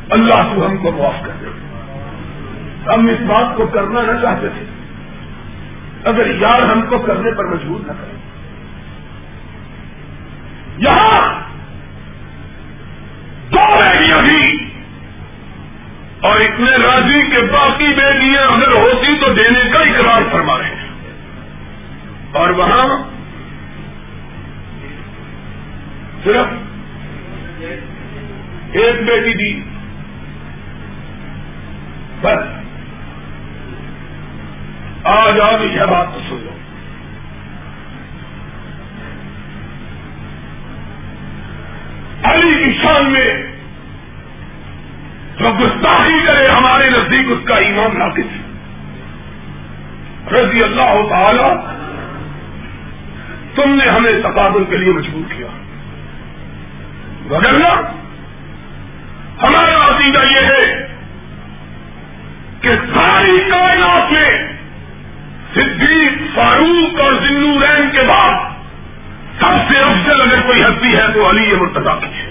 اللہ 0.10 0.56
کو 0.56 0.66
ہم 0.66 0.78
کو 0.78 0.92
معاف 0.92 1.26
کر 1.26 1.32
دے، 1.42 1.46
ہم 2.94 3.08
اس 3.08 3.22
بات 3.22 3.58
کو 3.58 3.68
کرنا 3.68 4.02
نہ 4.02 4.22
چاہتے 4.22 4.50
تھے۔ 4.50 4.66
اگر 6.04 6.28
یار 6.28 6.70
ہم 6.70 6.82
کو 6.82 7.00
کرنے 7.00 7.32
پر 7.32 7.46
مجبور 7.46 7.80
نہ 7.88 7.92
کریں 7.92 8.20
یہاں 10.78 11.39
اور 16.30 16.40
اتنے 16.40 16.78
راضی 16.78 17.20
کہ 17.20 17.42
باقی 17.42 17.88
بیٹیاں 17.88 18.44
اگر 18.44 18.68
ہوتی 18.68 19.18
تو 19.18 19.34
دینے 19.34 19.72
کا 19.72 19.84
اقرار 19.84 20.24
فرما 20.32 20.58
رہے 20.58 20.66
ہیں۔ 20.66 20.90
اور 22.32 22.50
وہاں 22.50 23.04
صرف 26.24 26.46
ایک 28.72 28.96
بیٹی 29.06 29.34
دی 29.34 29.64
بس۔ 32.22 32.60
آج 35.04 35.40
آپ 35.48 35.62
یہ 35.62 35.86
بات 35.86 36.08
تو 36.14 36.20
سن 36.30 36.36
لو۔ 36.36 36.56
علی 42.24 42.64
کی 42.64 42.80
شان 42.84 43.12
میں 43.12 43.49
جو 45.50 45.66
گستاخی 45.66 46.26
کرے، 46.30 46.44
ہمارے 46.58 46.90
نزدیک 46.90 47.26
اس 47.28 47.48
کا 47.48 47.56
ایمان 47.56 48.00
ناقص 48.00 48.50
رضی 50.42 50.58
اللہ 50.64 51.10
تعالی، 51.10 51.56
تم 53.56 53.70
نے 53.76 53.86
ہمیں 53.90 54.12
تقابل 54.24 54.64
کے 54.70 54.78
لیے 54.78 54.92
مجبور 54.92 55.34
کیا۔ 55.38 55.48
وغیرہ 57.30 57.72
ہمارا 59.44 59.96
عقیدہ 59.96 60.20
یہ 60.20 60.46
ہے 60.46 60.88
کہ 62.62 62.70
ساری 62.70 63.50
کائنات 63.52 64.12
میں 64.12 64.54
صدیق، 65.56 66.12
فاروق 66.36 67.00
اور 67.00 67.12
رین 67.62 67.90
کے 67.92 68.02
بعد 68.02 68.50
سب 69.42 69.56
سے 69.56 69.78
افضل 69.78 70.22
اگر 70.22 70.42
کوئی 70.42 70.62
ہستی 70.62 70.98
ہے 70.98 71.14
تو 71.14 71.30
علی 71.30 71.56
مرتبہ 71.56 72.00
کی 72.00 72.06
ہے۔ 72.06 72.30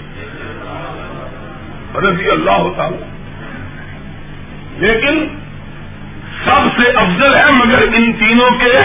رضی 1.95 2.29
اللہ 2.29 2.51
ہوتا 2.51 2.87
لیکن 4.79 5.27
سب 6.43 6.81
سے 6.81 6.89
افضل 6.89 7.35
ہے 7.35 7.51
مگر 7.51 7.81
ان 7.81 8.13
تینوں 8.13 8.49
کے 8.59 8.77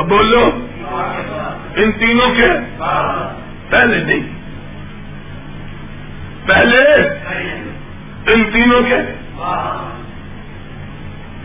بولو، 0.00 0.66
ان 1.76 1.92
تینوں 1.92 2.34
کے؟ 2.34 2.48
پہلے 3.70 4.04
نہیں۔ 4.04 4.20
پہلے 6.48 7.08
ان 8.32 8.44
تینوں 8.52 8.82
کے؟ 8.82 8.96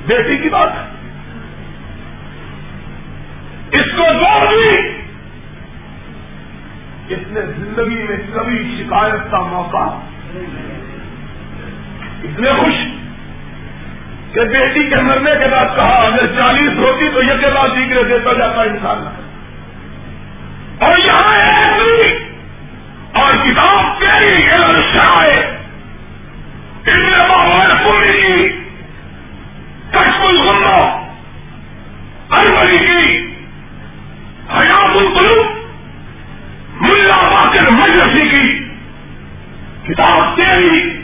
بیٹی 0.07 0.37
کی 0.37 0.49
بات۔ 0.49 0.69
اس 3.71 3.85
کو 3.97 4.03
بھی 4.13 4.77
اس 7.09 7.19
نے 7.27 7.41
زندگی 7.41 8.03
میں 8.09 8.17
کبھی 8.35 8.83
شکایت 8.83 9.31
کا 9.31 9.41
موقع 9.41 9.99
اتنے 12.23 12.51
خوش 12.51 12.96
کہ 14.37 14.43
بیٹی 14.43 14.89
کے 14.89 14.95
مرنے 14.95 15.31
کے 15.39 15.47
بعد 15.47 15.65
کہا، 15.75 16.01
اگر 16.07 16.27
چالیس 16.27 16.71
ہوتی 16.77 17.09
تو 17.09 17.21
یہ 17.21 17.33
کے 17.39 17.49
بعد 17.55 17.67
دیگر 17.69 18.03
دیتا 18.03 18.33
جاتا 18.33 18.61
انسان 18.61 18.97
اور 20.79 20.99
یہاں 21.05 21.39
ایسی 21.39 22.07
اور 23.13 23.29
کتاب 23.29 23.99
تیری 23.99 24.37
شائے 24.93 25.57
پوری 27.87 28.11
کی۔ 28.11 28.47
کشمل 29.91 30.37
گنو 30.37 31.03
اربری 32.29 32.77
کی۔ 32.77 33.27
حیات 34.49 34.95
القلوب، 34.95 35.45
ملا 36.81 37.21
باقر 37.29 37.73
مجلسی 37.73 38.29
کی۔ 38.29 38.63
کتاب 39.87 40.41
تیری 40.41 40.96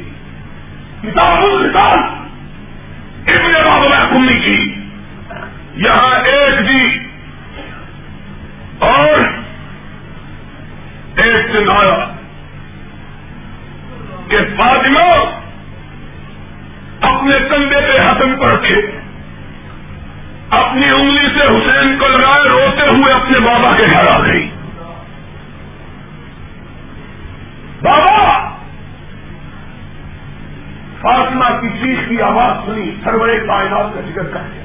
پورے 33.33 33.47
کائنات 33.47 33.93
کا 33.93 34.01
ذکر 34.01 34.23
کر 34.23 34.39
دیا۔ 34.53 34.63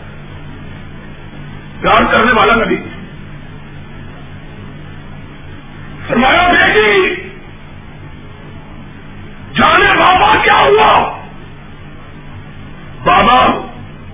پیار 1.81 2.13
کرنے 2.13 2.33
والا 2.33 2.65
نبی۔ 2.65 2.77
فرمایا، 6.09 6.49
بیٹی، 6.49 7.15
جانے 9.55 9.95
بابا 9.95 10.45
کیا 10.45 10.61
ہوا؟ 10.67 11.19
بابا، 13.05 13.45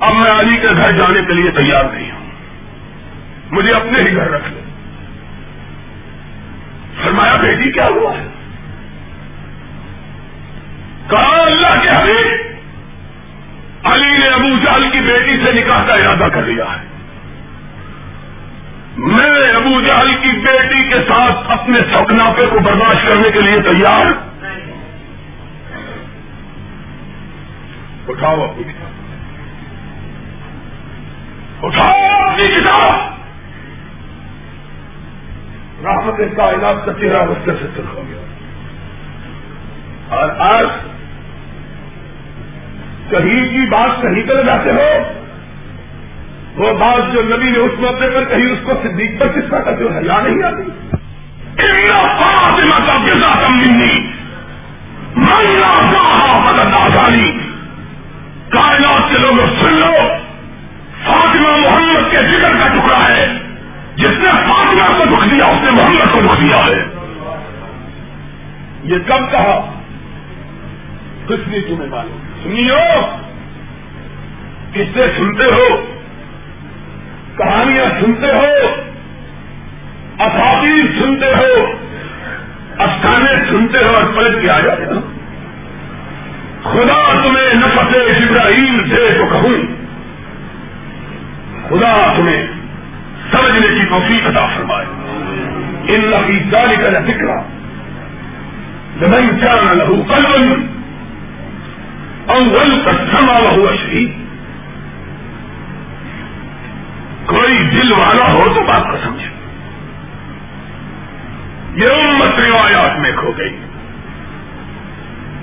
اب 0.00 0.12
میں 0.12 0.34
علی 0.42 0.56
کے 0.56 0.68
گھر 0.68 0.96
جانے 0.96 1.24
کے 1.26 1.32
لیے 1.32 1.50
تیار 1.50 1.84
نہیں 1.84 2.10
ہوں۔ 2.10 2.30
مجھے 3.50 3.72
اپنے 3.72 4.10
ہی 4.10 4.16
گھر 4.16 4.30
رکھ 4.30 4.43
ساتھ 21.64 22.02
اپنے 22.02 22.16
سکنافے 22.16 22.48
کو 22.48 22.58
برداشت 22.60 23.14
کرنے 23.14 23.30
کے 23.30 23.40
لیے 23.40 23.62
تیار؟ 23.62 24.06
اٹھاؤ 28.08 28.44
اپنی 28.44 28.64
کتاب۔ 28.64 28.92
اٹھاؤ 31.64 32.30
اپنی 32.30 32.48
کتاب۔ 32.48 32.90
رحمت 35.84 36.18
کائنات 36.36 36.86
کا 36.86 36.92
چہرہ 36.92 37.22
رستے 37.22 37.66
سے 37.74 37.82
ہو 37.94 38.02
گیا۔ 38.08 38.20
اور 40.16 40.28
آج 40.38 40.66
کہیں 43.10 43.48
کی 43.48 43.68
بات 43.70 44.02
کہیں 44.02 44.22
کر 44.22 44.44
جاتے 44.44 44.70
ہو؟ 44.70 45.02
وہ 46.56 46.72
بات 46.72 47.12
جو 47.12 47.22
نبی 47.22 47.50
نے 47.50 47.58
اس 47.58 47.72
موقع 47.78 48.04
پر 48.14 48.24
کہیں 48.24 48.52
اس 48.52 48.58
کو 48.64 48.72
صدیق 48.82 49.20
پر 49.20 49.28
کس 49.28 49.50
کا 49.50 49.70
جو 49.70 49.94
ہے 49.94 50.00
یا 50.04 50.20
نہیں 50.20 50.42
آتی۔ 50.42 50.83
مدد 52.98 53.24
آسانی 53.24 54.00
یعنی 57.18 57.38
کائنات 58.48 59.02
کے 59.10 59.18
لوگ 59.18 59.62
سن 59.62 59.72
لو، 59.72 60.08
فاطمہ 61.04 61.48
محمد 61.48 62.10
کے 62.10 62.18
ذکر 62.18 62.54
کا 62.54 62.68
ٹکڑا 62.68 63.14
ہے۔ 63.14 63.38
جس 63.96 64.08
نے 64.08 64.30
فاطمہ 64.30 64.98
کو 64.98 65.04
دکھ 65.04 65.28
دیا، 65.28 65.52
اس 65.52 65.58
نے 65.58 65.82
محمد 65.82 66.12
کو 66.12 66.20
دکھ 66.20 66.40
دیا 66.40 66.56
ہے۔ 66.56 66.84
یہ 68.84 68.96
کب 69.06 69.30
کہا؟ 69.30 69.72
کچھ 71.26 71.48
نہیں 71.48 71.60
تمہیں 71.60 71.88
معلوم؟ 71.88 72.18
سنیو، 72.42 73.00
کس 74.72 74.98
سنتے 75.16 75.54
ہو؟ 75.54 75.94
کہانیاں 77.36 78.00
سنتے 78.00 78.26
ہو؟ 78.26 78.66
افاقی 80.18 80.76
سنتے 80.76 81.26
ہو؟ 81.26 81.83
افسانے 83.04 83.50
سنتے 83.50 83.78
ہو 83.78 83.90
اور 83.90 84.14
پلٹ 84.14 84.42
کے 84.42 84.56
آ 84.56 84.60
جاتے 84.60 84.84
ہو۔ 84.84 85.00
خدا 86.62 87.22
تمہیں 87.22 87.54
نفس 87.54 87.78
ابراہیم 87.78 88.84
سے 88.88 89.12
تو 89.12 89.26
کہوں۔ 89.26 89.58
خدا 91.68 92.16
تمہیں 92.16 92.46
سمجھنے 93.30 93.78
کی 93.78 93.84
توفیق 93.86 94.26
عطا 94.26 94.46
فرمائے۔ 94.46 94.86
ان 95.88 96.00
کی 96.26 96.52
گاڑی 96.52 96.76
کا 96.76 96.90
ذکر 96.90 97.26
جمن 99.00 99.40
چار 99.40 99.74
لہو 99.74 99.94
قلب 99.94 100.60
اول 102.26 102.70
سما 103.12 103.32
ہوا 103.32 103.76
شہید۔ 103.76 104.12
کوئی 107.26 107.58
دل 107.58 107.92
والا 107.92 108.32
ہو 108.32 108.54
تو 108.54 108.60
بات 108.60 108.90
کو 108.90 108.96
سمجھے 109.04 109.33
یہ 111.74 111.84
امت 111.90 112.30
روایات 112.30 112.98
میں 112.98 113.12
کھو 113.16 113.32
گئی۔ 113.38 113.56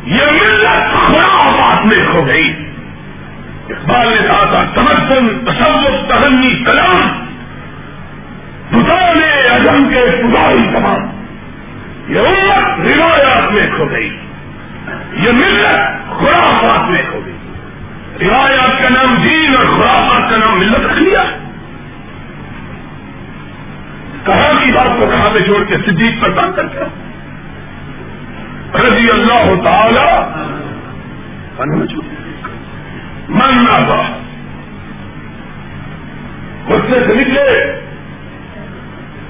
یہ 0.06 0.32
ملت 0.32 0.70
خرافات 0.94 1.86
میں 1.86 2.08
کھو 2.08 2.28
گئی۔ 2.28 2.70
اقبال 3.70 4.08
نے 4.08 4.18
کہا 4.18 4.42
تھا، 4.42 4.60
تمدن 4.60 5.46
تصور 5.46 6.14
تہنی 6.14 6.64
کلام۔ 6.64 7.26
پتانے 8.72 9.56
اجم 9.56 9.90
کے 9.90 10.06
پداری 10.10 10.70
تمام۔ 10.74 11.22
یہ 12.08 12.20
امت 12.20 12.92
روایات 12.92 13.52
میں 13.52 13.76
کھو 13.76 13.90
گئی۔ 13.92 14.18
یہ 15.14 15.32
ملت 15.32 15.72
خرافات 16.10 16.90
میں 16.90 17.04
ہو 17.14 17.22
گئی۔ 17.26 17.38
روایات 18.28 18.70
کا 18.70 18.94
نام 18.94 19.16
دین 19.16 19.54
اور 19.58 19.66
خرافات 19.66 20.30
کا 20.30 20.38
نام 20.38 20.60
ملت 20.60 20.80
رکھ 20.80 21.06
لیا 21.06 21.24
کہاں 24.26 24.66
کی 24.66 24.72
بات 24.72 25.02
کو 25.02 25.10
کہاں 25.10 25.34
پہ 25.34 25.40
چھوڑ 25.40 25.64
کے 25.64 25.76
صدیق 25.78 26.24
پر 26.24 26.30
بات 26.30 26.56
کرتے 26.56 26.80
رضی 28.88 29.08
اللہ 29.14 29.64
تعالی 29.66 30.20
مننا 33.30 33.90
تھا 33.90 34.18
غصے 36.68 37.06
سے 37.08 37.14
نکلے 37.14 37.72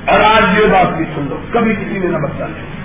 اور 0.05 0.21
آج 0.21 0.59
یہ 0.59 0.67
بات 0.67 0.97
بھی 0.97 1.05
سن 1.05 1.27
لو، 1.29 1.37
کبھی 1.51 1.75
کسی 1.75 1.99
نے 1.99 2.07
نہ 2.07 2.17
بتا 2.17 2.47
نہیں 2.47 2.81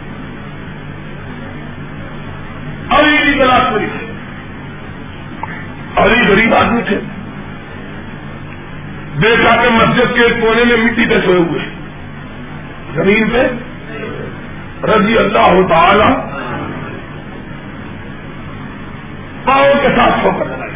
کلاس 3.38 3.72
میں 3.72 3.80
لکھے 3.80 4.06
علی 5.96 6.32
غریب 6.32 6.54
آدمی 6.54 6.82
تھے۔ 6.82 6.98
دیکھا 9.22 9.62
کہ 9.62 9.68
مسجد 9.68 10.14
کے 10.14 10.40
کونے 10.40 10.64
میں 10.64 10.76
مٹی 10.76 11.06
پہ 11.06 11.20
سوئے 11.24 11.38
ہوئے۔ 11.38 11.75
زمین 12.96 13.30
پہ 13.30 13.42
رضی 14.86 15.18
اللہ 15.18 15.66
تعالی 15.68 16.14
پاؤں 19.44 19.82
کے 19.82 19.88
ساتھ 19.88 20.22
سو 20.22 20.30
کر 20.38 20.44
لگائے 20.44 20.70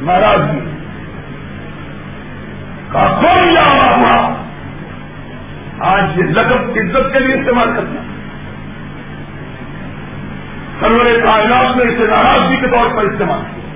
ناراض 0.00 0.50
بھی۔ 0.50 0.60
کون 2.92 3.50
جا 3.50 3.62
رہا 3.62 4.44
آج 5.80 6.18
یہ 6.18 6.22
لقب 6.22 6.60
عزت 6.60 7.12
کے 7.12 7.18
لیے 7.18 7.34
استعمال 7.34 7.68
کرنا 7.76 8.00
سرور 10.80 11.04
کائنات 11.24 11.76
نے 11.76 11.82
اسے 11.82 12.06
ناراضگی 12.06 12.56
کے 12.56 12.66
طور 12.66 12.96
پر 12.96 13.02
استعمال 13.02 13.40
کیا۔ 13.40 13.72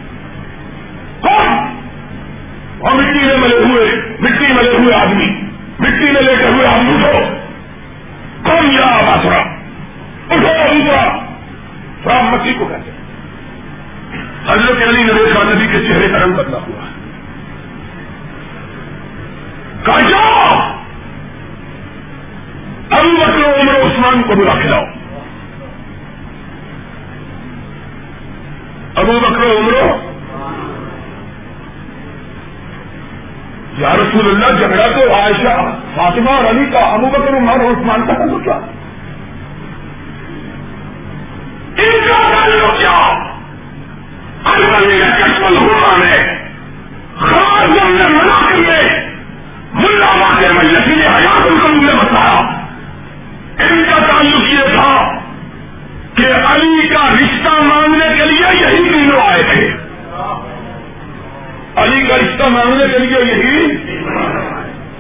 کون؟ 1.21 1.81
اور 2.79 2.93
مٹی 2.95 3.27
میں 3.27 3.37
ملے 3.37 3.57
ہوئے 3.57 4.17
مٹی 4.21 4.47
ملے 4.55 4.71
ہوئے 4.71 4.95
آدمی۔ 4.95 5.38
مٹی 5.81 6.13
میں 6.13 6.23
لے 6.23 6.37
کر 6.37 6.49
ہوئے 6.49 6.65
آدمی 6.71 6.95
اٹھو۔ 6.95 7.19
کون 8.43 8.71
یا 8.73 9.01
باسرا 9.01 9.43
اٹھو 10.31 10.75
دوسرا 10.75 11.19
فرام 12.03 12.27
مٹی 12.27 12.55
کو 12.59 12.65
کہتے 12.65 12.91
حضرت 14.49 14.89
علی 14.89 15.03
نے 15.05 15.13
دیکھا 15.13 15.43
نبی 15.43 15.67
کے 15.67 15.89
چہرے 15.89 16.09
کا 16.09 16.19
رنگ 16.19 16.33
بدلا 16.33 16.59
ہوا۔ 16.59 16.85
ہے 19.89 20.19
ابو 22.91 23.17
بکر 23.17 23.61
عمر 23.61 23.75
عثمان 23.75 24.23
کو 24.23 24.35
بلا 24.35 24.55
کھلاؤ 24.55 24.85
ابو 28.95 29.19
بکر 29.21 29.59
عمر 29.59 30.08
یا 33.79 33.95
رسول 33.95 34.29
اللہ، 34.29 34.59
جھگڑا 34.59 34.87
تو 34.87 35.15
عائشہ، 35.15 35.75
فاطمہ 35.95 36.31
اور 36.31 36.45
علی 36.45 36.65
کا، 36.65 36.87
ابو 36.87 37.07
بکر، 37.07 37.37
عمر 37.37 37.55
عثمان 37.55 38.07
کا 38.07 38.13
تو 38.13 38.39
کیا؟ 38.39 38.61
ان 41.77 42.09
کا 42.09 42.21
تعلق 42.21 42.79
کیا؟ 42.79 43.29
ہوا 45.63 45.97
نے 45.99 46.39
خاص 47.19 47.87
نے 47.87 48.15
منع 48.15 48.57
کیے۔ 48.57 49.09
ملا 49.75 50.15
واقع 50.15 50.55
میں 50.55 50.65
یقین 50.65 51.03
حیات 51.09 51.47
القلم 51.47 51.75
نے 51.75 51.97
بتایا۔ 51.97 52.41
ان 53.59 53.85
کا 53.85 54.07
تعلق 54.07 54.43
یہ 54.43 54.79
تھا 54.79 55.19
کہ 56.15 56.25
علی 56.25 56.95
کا 56.95 57.11
رشتہ 57.11 57.67
مانگنے 57.67 58.05
کے 58.19 58.25
لیے 58.25 58.47
یہی 58.47 58.93
تینوں 58.93 59.27
آئے 59.31 59.55
تھے۔ 59.55 59.77
علی 61.83 62.07
کا 62.07 62.17
رشتہ 62.17 62.49
مانگنے 62.49 62.85
کے 62.93 62.99
لیے 62.99 63.21
یہی 63.25 63.77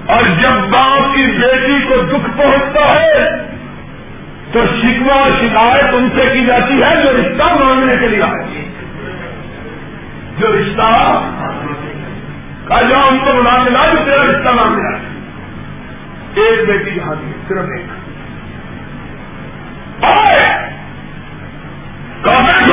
اور 0.06 0.22
جب 0.22 0.68
باپ 0.68 1.14
کی 1.14 1.26
بیٹی 1.26 1.78
کو 1.88 1.94
دکھ 2.02 2.30
پہنچتا 2.36 3.00
ہے 3.00 3.28
تو 4.52 4.60
شکوا 4.64 5.28
شکایت 5.40 5.94
ان 5.94 6.08
سے 6.16 6.28
کی 6.32 6.44
جاتی 6.46 6.82
ہے 6.82 6.90
جو 7.02 7.16
رشتہ 7.16 7.64
مانگنے 7.64 7.96
کے 8.00 8.08
لیے 8.08 8.22
آئے 8.22 8.64
جو 10.38 10.46
رشتہ 10.46 10.92
کا 12.64 12.80
جو 12.82 12.98
ان 13.10 13.18
کو 13.18 13.32
بنا 13.32 13.64
کے 13.64 13.70
جو 13.70 14.04
تیرا 14.04 14.22
رشتہ 14.22 14.48
مانگنے 14.48 14.94
آئے 14.94 15.00
ایک 16.34 16.68
بیٹی 16.68 16.90
یہاں 16.96 17.14
دی 17.14 17.32
صرف 17.48 17.70
ایک۔ 17.76 17.98
بیٹھے 22.24 22.67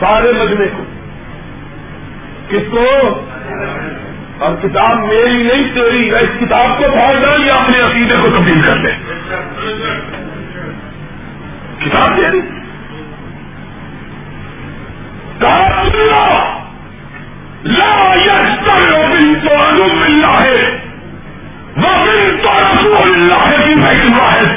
سارے 0.00 0.32
مجمے 0.32 0.66
کو۔ 0.76 0.84
کس 2.48 2.62
کو؟ 2.70 2.86
اور 4.38 4.54
کتاب 4.62 4.98
میری 4.98 5.42
نہیں، 5.42 5.74
تیری۔ 5.74 6.06
یا 6.06 6.18
اس 6.18 6.28
کتاب 6.40 6.78
کو 6.78 6.84
پھاڑ 6.92 7.20
ڈال 7.20 7.46
یا 7.46 7.62
اپنے 7.62 7.80
عقیدے 7.80 8.20
کو 8.20 8.28
تبدیل 8.28 8.60
کر 8.60 8.76
لے 8.76 8.90
کتاب 11.78 12.16
تیری 12.16 12.40
لا 17.64 18.10
یستر 18.14 18.90
تو 18.90 19.84
اللہ 19.84 20.40
ہے۔ 20.40 20.76
وہ 21.76 22.04
تو 22.42 22.48
رسول 22.48 23.10
اللہ 23.14 23.46
ہے 23.46 23.66
کہ 23.66 23.74
بھائی 23.74 23.98
واحد 24.20 24.55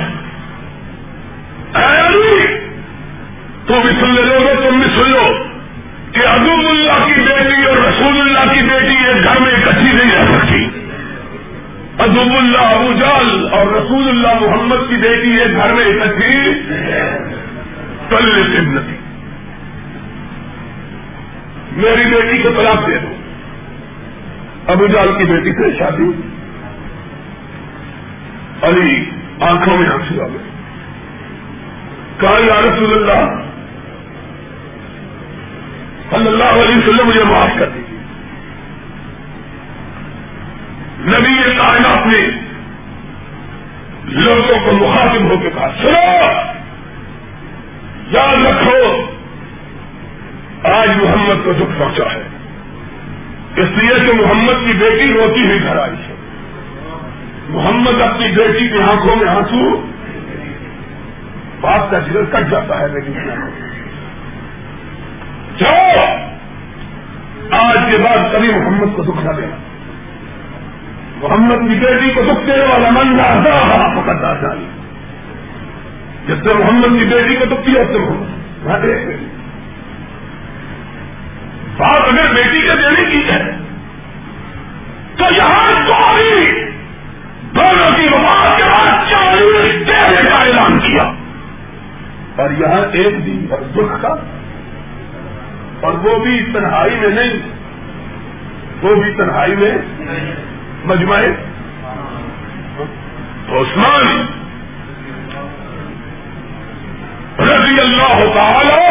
تو 3.69 3.79
بھی 3.81 3.89
سن 3.89 4.13
لے 4.13 4.21
تم 4.69 4.79
بھی 4.79 4.87
سن 4.95 5.09
لو 5.09 5.43
کہ 6.11 6.19
عدوب 6.19 6.67
اللہ 6.69 7.05
کی 7.05 7.21
بیٹی 7.21 7.65
اور 7.65 7.77
رسول 7.77 8.21
اللہ 8.21 8.49
کی 8.49 8.61
بیٹی 8.61 8.95
ایک 8.95 9.23
گھر 9.23 9.39
میں 9.41 9.51
اکٹھی 9.51 9.91
نہیں 9.93 10.15
رہ 10.15 10.21
سکتی۔ 10.21 10.63
عدوب 11.99 12.33
اللہ 12.39 12.77
ابو 12.77 12.93
جال 12.93 13.47
اور 13.51 13.65
رسول 13.73 14.07
اللہ 14.09 14.33
محمد 14.41 14.89
کی 14.89 14.95
بیٹی 14.95 15.37
ایک 15.39 15.55
گھر 15.55 15.73
میں 15.73 15.85
اکٹھی 15.85 16.53
کل 18.09 18.41
سنتی 18.41 18.95
میری 21.71 22.03
بیٹی 22.11 22.41
کو 22.41 22.49
طلاق 22.57 22.87
دے 22.87 22.97
دو۔ 22.97 23.13
ابو 24.67 24.87
جال 24.87 25.13
کی 25.17 25.25
بیٹی 25.25 25.51
سے 25.51 25.77
شادی۔ 25.79 26.09
علی 28.61 29.09
آنکھوں 29.39 29.77
میں 29.77 29.89
آنسو 29.89 30.23
آ 30.23 30.27
گئے 30.27 30.49
کہا، 32.19 32.39
یا 32.39 32.61
رسول 32.61 32.93
اللہ 32.93 33.48
صلی 36.19 36.27
اللہ 36.27 36.53
علیہ 36.53 36.77
وسلم 36.77 37.07
مجھے 37.07 37.23
معاف 37.23 37.59
کر 37.59 37.69
دیجیے 37.69 37.99
نبی 41.01 41.57
کائنات 41.57 42.05
نے 42.05 42.27
لوگوں 44.03 44.59
کو 44.59 44.89
مخاطب 44.89 45.21
ہو 45.21 45.37
کے 45.37 45.49
کہا، 45.49 45.69
سنو، 45.85 46.31
یاد 48.11 48.41
رکھو، 48.41 49.01
آج 50.63 50.89
محمد 50.89 51.45
کو 51.45 51.53
دکھ 51.53 51.79
پہنچا 51.79 52.03
ہے۔ 52.03 52.23
اس 53.55 53.67
لیے 53.77 54.05
کہ 54.05 54.13
محمد 54.13 54.65
کی 54.65 54.73
بیٹی 54.73 55.13
روتی 55.13 55.45
ہوئی 55.47 55.63
گھر 55.63 55.77
آئی 55.77 55.93
ہے۔ 55.93 56.15
محمد 57.49 58.01
اپنی 58.01 58.27
بیٹی 58.27 58.67
کی 58.67 58.81
آنکھوں 58.91 59.15
میں 59.15 59.27
آنسو 59.27 59.85
بات 61.61 61.91
کا 61.91 61.99
جگر 61.99 62.23
کٹ 62.23 62.51
جاتا 62.51 62.79
ہے 62.79 62.87
لیکن 62.87 63.13
جاؤ! 65.57 66.08
آج 67.51 67.77
کے 67.91 67.97
بعد 67.97 68.33
کبھی 68.33 68.51
محمد 68.51 68.95
کو 68.95 69.03
دکھ 69.03 69.25
نہ 69.25 69.31
دینا 69.31 69.57
محمد 71.21 71.69
کی 71.69 71.75
بیٹی 71.75 72.11
کو 72.15 72.21
دکھ 72.21 72.47
دینے 72.47 72.63
والا 72.63 72.89
من 72.89 73.19
رہا 73.19 74.01
پکڑتا 74.01 74.35
چاہیے 74.41 74.67
جس 76.27 76.43
سے 76.43 76.53
محمد 76.53 76.99
کی 76.99 77.05
بیٹی 77.05 77.35
کو 77.35 77.45
دکھ 77.45 77.69
دیا 77.69 77.81
اس 77.81 77.87
سے 77.87 77.99
محمد۔ 77.99 78.39
بات 81.77 82.01
اگر 82.01 82.33
بیٹی 82.33 82.61
کے 82.61 82.77
دینے 82.77 83.15
کی 83.15 83.31
ہے، 83.31 83.57
تو 85.15 85.23
یہاں 85.23 85.85
کوئی 85.85 86.63
دونوں 87.55 87.95
کی 87.95 88.07
وباد 88.07 88.57
کے 88.57 88.63
بعد 88.63 89.11
چالیس 89.11 89.87
دینے 89.87 90.21
کا 90.21 90.47
اعلان 90.47 90.79
کیا۔ 90.79 91.11
اور 92.35 92.49
یہاں 92.51 92.81
ایک 92.91 93.25
دن 93.25 93.45
پر 93.49 93.57
دکھ 93.57 94.01
کا 94.01 94.15
اور 95.81 95.93
وہ 95.93 96.19
بھی 96.19 96.45
تنہائی 96.53 96.95
میں 96.99 97.09
نہیں، 97.09 97.39
وہ 98.81 98.95
بھی 98.95 99.13
تنہائی 99.13 99.55
میں 99.55 99.77
مجموعے 100.85 101.31
عثمان 103.49 104.25
رضی 107.39 107.75
اللہ 107.81 108.33
تعالی۔ 108.35 108.89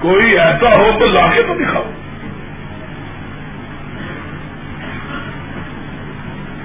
کوئی 0.00 0.38
ایسا 0.38 0.68
ہو 0.68 0.90
تو 0.98 1.06
لا 1.06 1.26
کے 1.34 1.42
تو 1.42 1.54
دکھاؤ 1.54 1.90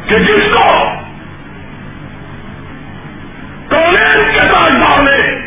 کہ 0.07 0.17
جس 0.17 0.53
کو 0.53 0.81
کالج 3.67 4.21
کے 4.33 4.49
تاجدار 4.49 5.03
نے 5.03 5.42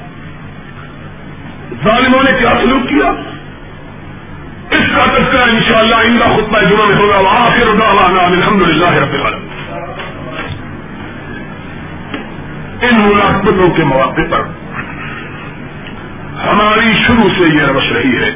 ظالموں 1.88 2.24
نے 2.24 2.38
کیا 2.38 2.50
سلوک 2.50 2.89
کیا؟ 2.89 3.10
اس 4.72 4.96
کا 4.96 5.16
تذکرہ 5.16 5.52
ان 5.52 5.60
شاء 5.60 5.80
اللہ 5.80 5.96
ان 5.96 6.20
کا 6.20 6.28
خطبہ 6.28 6.62
جمعہ 6.62 6.86
میں 6.86 6.96
ہوگا 6.96 7.30
آخر 7.30 7.76
دعوانا 7.80 8.22
الحمد 8.22 8.64
للہ 8.64 8.89
رب 8.89 9.14
العالمین۔ 9.14 9.48
ان 12.82 12.96
ملاقتوں 13.10 13.74
کے 13.74 13.84
مواقع 13.84 14.22
پر 14.30 14.42
ہماری 16.48 16.94
شروع 17.08 17.30
سے 17.38 17.56
یہ 17.56 17.62
روش 17.62 17.92
رہی 17.92 18.24
ہے 18.24 18.32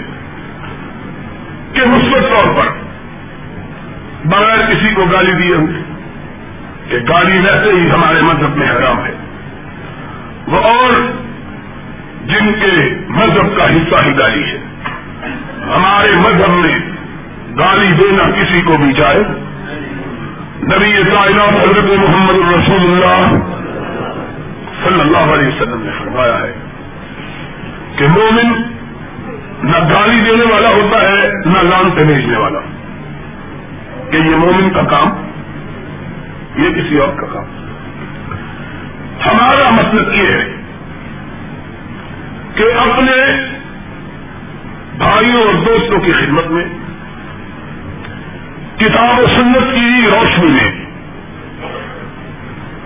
کہ 1.73 1.81
مثبت 1.87 2.35
طور 2.35 2.59
پر 2.59 2.67
بغیر 4.25 4.73
کسی 4.73 4.93
کو 4.95 5.05
گالی 5.05 5.31
دیے 5.31 5.55
ہوئے 5.55 5.84
کہ 6.89 6.97
گالی 6.97 7.39
ویسے 7.39 7.81
ہی 7.81 7.89
ہمارے 7.89 8.19
مذہب 8.25 8.57
میں 8.57 8.67
حرام 8.67 9.05
ہے۔ 9.05 9.11
وہ 10.47 10.57
اور 10.57 10.93
جن 12.25 12.53
کے 12.53 12.95
مذہب 13.07 13.57
کا 13.57 13.63
حصہ 13.63 14.05
ہی 14.05 14.17
گالی 14.17 14.43
ہے۔ 14.43 14.57
ہمارے 15.75 16.15
مذہب 16.17 16.55
میں 16.55 16.79
گالی 17.55 17.91
دینا 17.91 18.23
کسی 18.23 18.63
کو 18.63 18.73
بھی 18.83 18.93
چاہے 18.93 19.31
نبی 20.63 20.93
کائنات 20.93 21.65
حضرت 21.65 21.83
محمد 21.83 22.53
رسول 22.53 22.81
اللہ 22.81 23.25
صلی 24.83 24.99
اللہ 24.99 25.17
علیہ 25.17 25.47
وسلم 25.47 25.81
نے 25.81 25.91
فرمایا 25.99 26.39
ہے 26.39 26.53
کہ 27.95 28.05
مومن 28.19 28.61
نہ 29.63 29.77
گالی 29.77 30.21
دینے 30.21 30.45
والا 30.53 30.83
ہوتا 30.83 31.09
ہے، 31.09 31.27
نہ 31.27 31.69
لان 31.69 31.89
بھیجنے 31.89 32.37
والا۔ 32.37 32.59
کہ 34.11 34.17
یہ 34.17 34.35
مومن 34.35 34.69
کا 34.69 34.81
کام 34.81 35.24
یہ 36.57 36.69
کسی 36.69 36.97
اور 36.97 37.09
کا 37.09 37.27
کام۔ 37.33 37.45
ہمارا 39.25 39.73
مطلب 39.73 40.13
یہ 40.13 40.39
ہے 40.39 40.61
کہ 42.55 42.63
اپنے 42.89 43.15
بھائیوں 44.97 45.43
اور 45.43 45.53
دوستوں 45.53 45.99
کی 45.99 46.11
خدمت 46.11 46.47
میں، 46.47 46.65
کتاب 48.77 49.19
و 49.19 49.23
سنت 49.23 49.73
کی 49.75 50.05
روشنی 50.05 50.53
میں، 50.53 50.85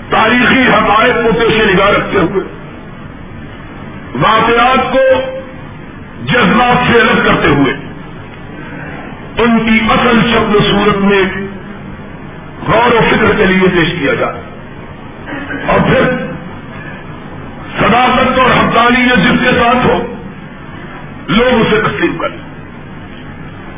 تاریخی 0.09 0.61
حقائق 0.61 1.13
کو 1.13 1.39
پیش 1.39 1.73
نگاہ 1.73 1.87
رکھتے 1.87 2.23
ہوئے، 2.23 2.43
واقعات 4.15 4.91
کو 4.91 5.21
جذبات 6.25 6.91
سے 6.91 6.99
الگ 7.01 7.27
کرتے 7.27 7.57
ہوئے، 7.57 7.73
ان 9.37 9.59
کی 9.65 9.85
اصل 9.85 10.33
شکل 10.33 10.59
صورت 10.71 10.97
میں 10.97 11.48
غور 12.67 12.91
و 12.91 12.97
فکر 12.97 13.39
کے 13.39 13.47
لیے 13.47 13.67
پیش 13.67 13.99
کیا 13.99 14.13
جائے۔ 14.13 14.41
اور 15.67 15.79
پھر 15.79 16.03
صداقت 17.79 18.39
اور 18.39 18.51
حقانیت 18.51 19.17
جس 19.17 19.49
کے 19.49 19.59
ساتھ 19.59 19.87
ہو، 19.87 20.15
لوگ 21.27 21.61
اسے 21.61 21.81
تسلیم 21.81 22.17
کریں 22.17 22.37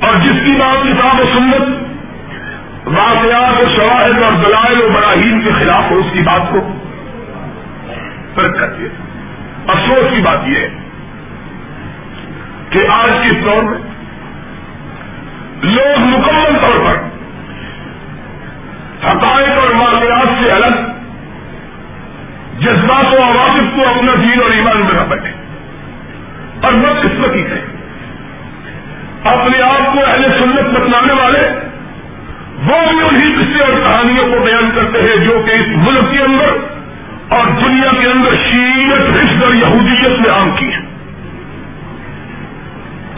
اور 0.03 0.21
جس 0.21 0.49
کی 0.49 0.55
بات 0.55 0.83
کتاب 0.83 1.19
و 1.19 1.23
سنت، 1.23 1.61
واقعات 2.87 3.65
و 3.65 3.69
شواہد 3.69 4.23
اور 4.23 4.33
دلائل 4.33 4.81
و 4.81 4.89
براہین 4.93 5.41
کے 5.41 5.51
خلاف 5.59 5.91
ہو، 5.91 5.97
اس 5.97 6.05
کی 6.13 6.21
بات 6.21 6.41
کو 6.51 6.77
ترک 8.35 8.59
کرتی 8.59 8.83
ہے 8.83 8.89
افسوس 9.67 10.15
کی 10.15 10.21
بات 10.21 10.47
یہ 10.47 10.55
ہے 10.55 10.69
کہ 12.69 12.79
آج 12.99 13.13
کے 13.23 13.39
دور 13.45 13.63
میں 13.63 13.77
لوگ 15.61 15.99
مکمل 15.99 16.57
طور 16.65 16.87
پر 16.87 16.95
حقائق 19.05 19.49
اور 19.49 19.73
واقعات 19.73 20.43
سے 20.43 20.51
الگ 20.51 20.91
جذبات 22.71 23.05
و 23.05 23.31
عواطف 23.31 23.63
کو 23.75 23.81
اپنا 23.89 24.13
دین 24.21 24.41
اور 24.43 24.51
ایمان 24.55 24.77
میں 24.77 24.93
نہ 24.93 25.09
بیٹھے 25.09 25.31
اور 26.63 26.73
وہ 26.73 27.01
قسمتی 27.01 27.43
ہے۔ 27.43 27.61
اپنے 29.23 29.61
آپ 29.61 29.93
کو 29.93 29.99
اہل 30.07 30.23
سنت 30.23 30.79
بتلانے 30.79 31.13
والے 31.13 31.51
وہ 32.63 32.89
بھی 32.89 32.99
انہیں 32.99 33.37
قصے 33.37 33.71
اور 33.71 33.83
کہانیوں 33.83 34.25
کو 34.25 34.45
بیان 34.45 34.69
کرتے 34.75 34.99
ہیں 34.99 35.25
جو 35.25 35.43
کہ 35.45 35.51
اس 35.51 35.67
ملک 35.67 36.11
کے 36.11 36.23
اندر 36.23 36.49
اور 37.29 37.47
دنیا 37.65 38.03
کے 38.03 38.11
اندر 38.11 38.31
شیت 38.33 39.15
رشت 39.15 39.43
اور 39.43 39.55
یہودیت 39.55 40.11
میں 40.11 40.31
عام 40.31 40.55
کی 40.55 40.65
ہے 40.65 40.79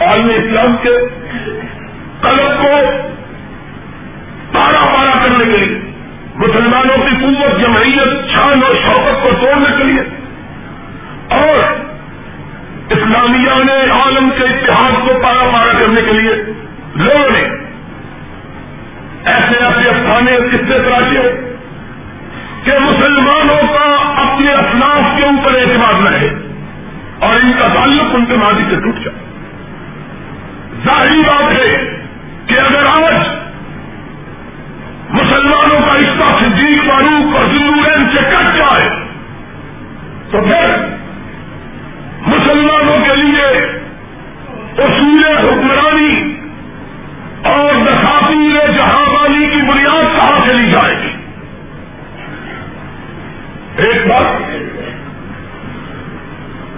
عالم 0.06 0.28
اسلام 0.28 0.76
کے 0.82 0.96
قلب 2.20 2.62
کو 2.62 2.90
پارا 4.52 4.84
پارا 4.84 5.24
کرنے 5.24 5.52
کے 5.52 5.60
لیے 5.60 5.83
مسلمانوں 6.44 6.96
کی 6.96 7.20
قوت، 7.20 7.60
جمعیت 7.60 8.04
چھان 8.04 8.62
اور 8.62 8.70
شوقت 8.70 9.22
کو 9.22 9.34
توڑنے 9.40 9.76
کے 9.78 9.84
لیے۔ 9.84 10.02
اور 11.28 11.56
اسلامیہ 12.90 13.64
نے 13.64 13.90
عالم 13.90 14.28
کے 14.38 14.44
اتحاد 14.44 14.92
کو 14.92 15.14
پارا 15.22 15.44
پارا 15.44 15.72
کرنے 15.72 16.10
کے 16.10 16.20
لیے۔ 16.20 16.34
لوگوں 16.94 17.28
نے 17.34 17.40
ایسے 19.24 19.64
ایسے 19.64 19.90
افسانے 19.90 20.36
کس 20.36 20.60
سے 20.68 20.78
تراشے 20.78 21.52
کہ 22.64 22.84
مسلمانوں 22.84 23.62
کا 23.66 23.96
اپنے 24.20 24.50
اسلاف 24.50 25.18
کے 25.18 25.24
اوپر 25.24 25.54
اعتماد 25.54 26.10
نہ 26.10 26.16
ہے 26.16 26.28
اور 27.18 27.32
ان 27.44 27.52
کا 27.52 27.74
تعلق 27.74 28.14
ان 28.14 28.26
کے 28.26 28.34
ماضی 28.34 28.62
سے 28.70 28.80
ٹوٹ 28.80 28.94
جائے۔ 29.04 29.24
ظاہری 30.84 31.18
بات 31.18 31.54
ہے 31.54 32.00
کہ 32.46 32.54
اگر 32.54 33.02
آج 33.02 33.43
مسلمانوں 35.14 35.80
کا 35.80 35.98
رشتہ 35.98 36.44
صدیق، 36.44 36.90
فاروق 36.90 37.36
اور 37.36 37.44
زندورین 37.44 38.14
سے 38.14 38.22
کٹ 38.22 38.56
جائے۔ 38.56 38.90
تو 40.30 40.40
پھر 40.40 40.86
مسلمانوں 42.26 43.04
کے 43.04 43.16
لیے 43.16 43.78
اصول 44.78 45.36
حکمرانی 45.36 46.38
اور 47.44 47.86
دساتیر 47.86 48.70
جہاں 48.72 49.14
بانی 49.14 49.46
کی 49.46 49.62
بنیاد 49.62 50.02
کہاں 50.02 50.48
چلی 50.48 50.70
جائے 50.70 50.96
گی؟ 50.96 51.16
ایک 53.76 54.06
بات 54.06 54.26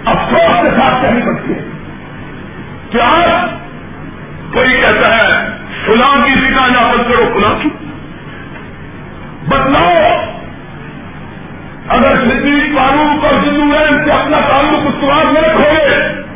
افسوس 0.05 0.61
کے 0.61 0.79
ساتھ 0.79 1.01
کہنی 1.01 1.21
پڑتی 1.21 1.53
ہے 1.53 1.63
کہ 2.91 2.99
کوئی 4.53 4.67
کہتا 4.67 5.15
ہے، 5.15 5.47
فلاں 5.85 6.25
کی 6.25 6.33
فکا 6.35 6.67
نافذ 6.67 7.07
کرو، 7.07 7.31
فلاں 7.33 7.63
کی۔ 7.63 7.69
بدلاؤ۔ 9.47 10.23
اگر 11.89 12.15
صدیق 12.15 12.77
فاروق 12.77 13.25
اور 13.25 13.33
سندو 13.33 14.03
سے 14.05 14.11
اپنا 14.11 14.37
تعلق 14.39 14.87
استعمال 14.87 15.33
نہ 15.33 15.39
رکھو 15.39 16.26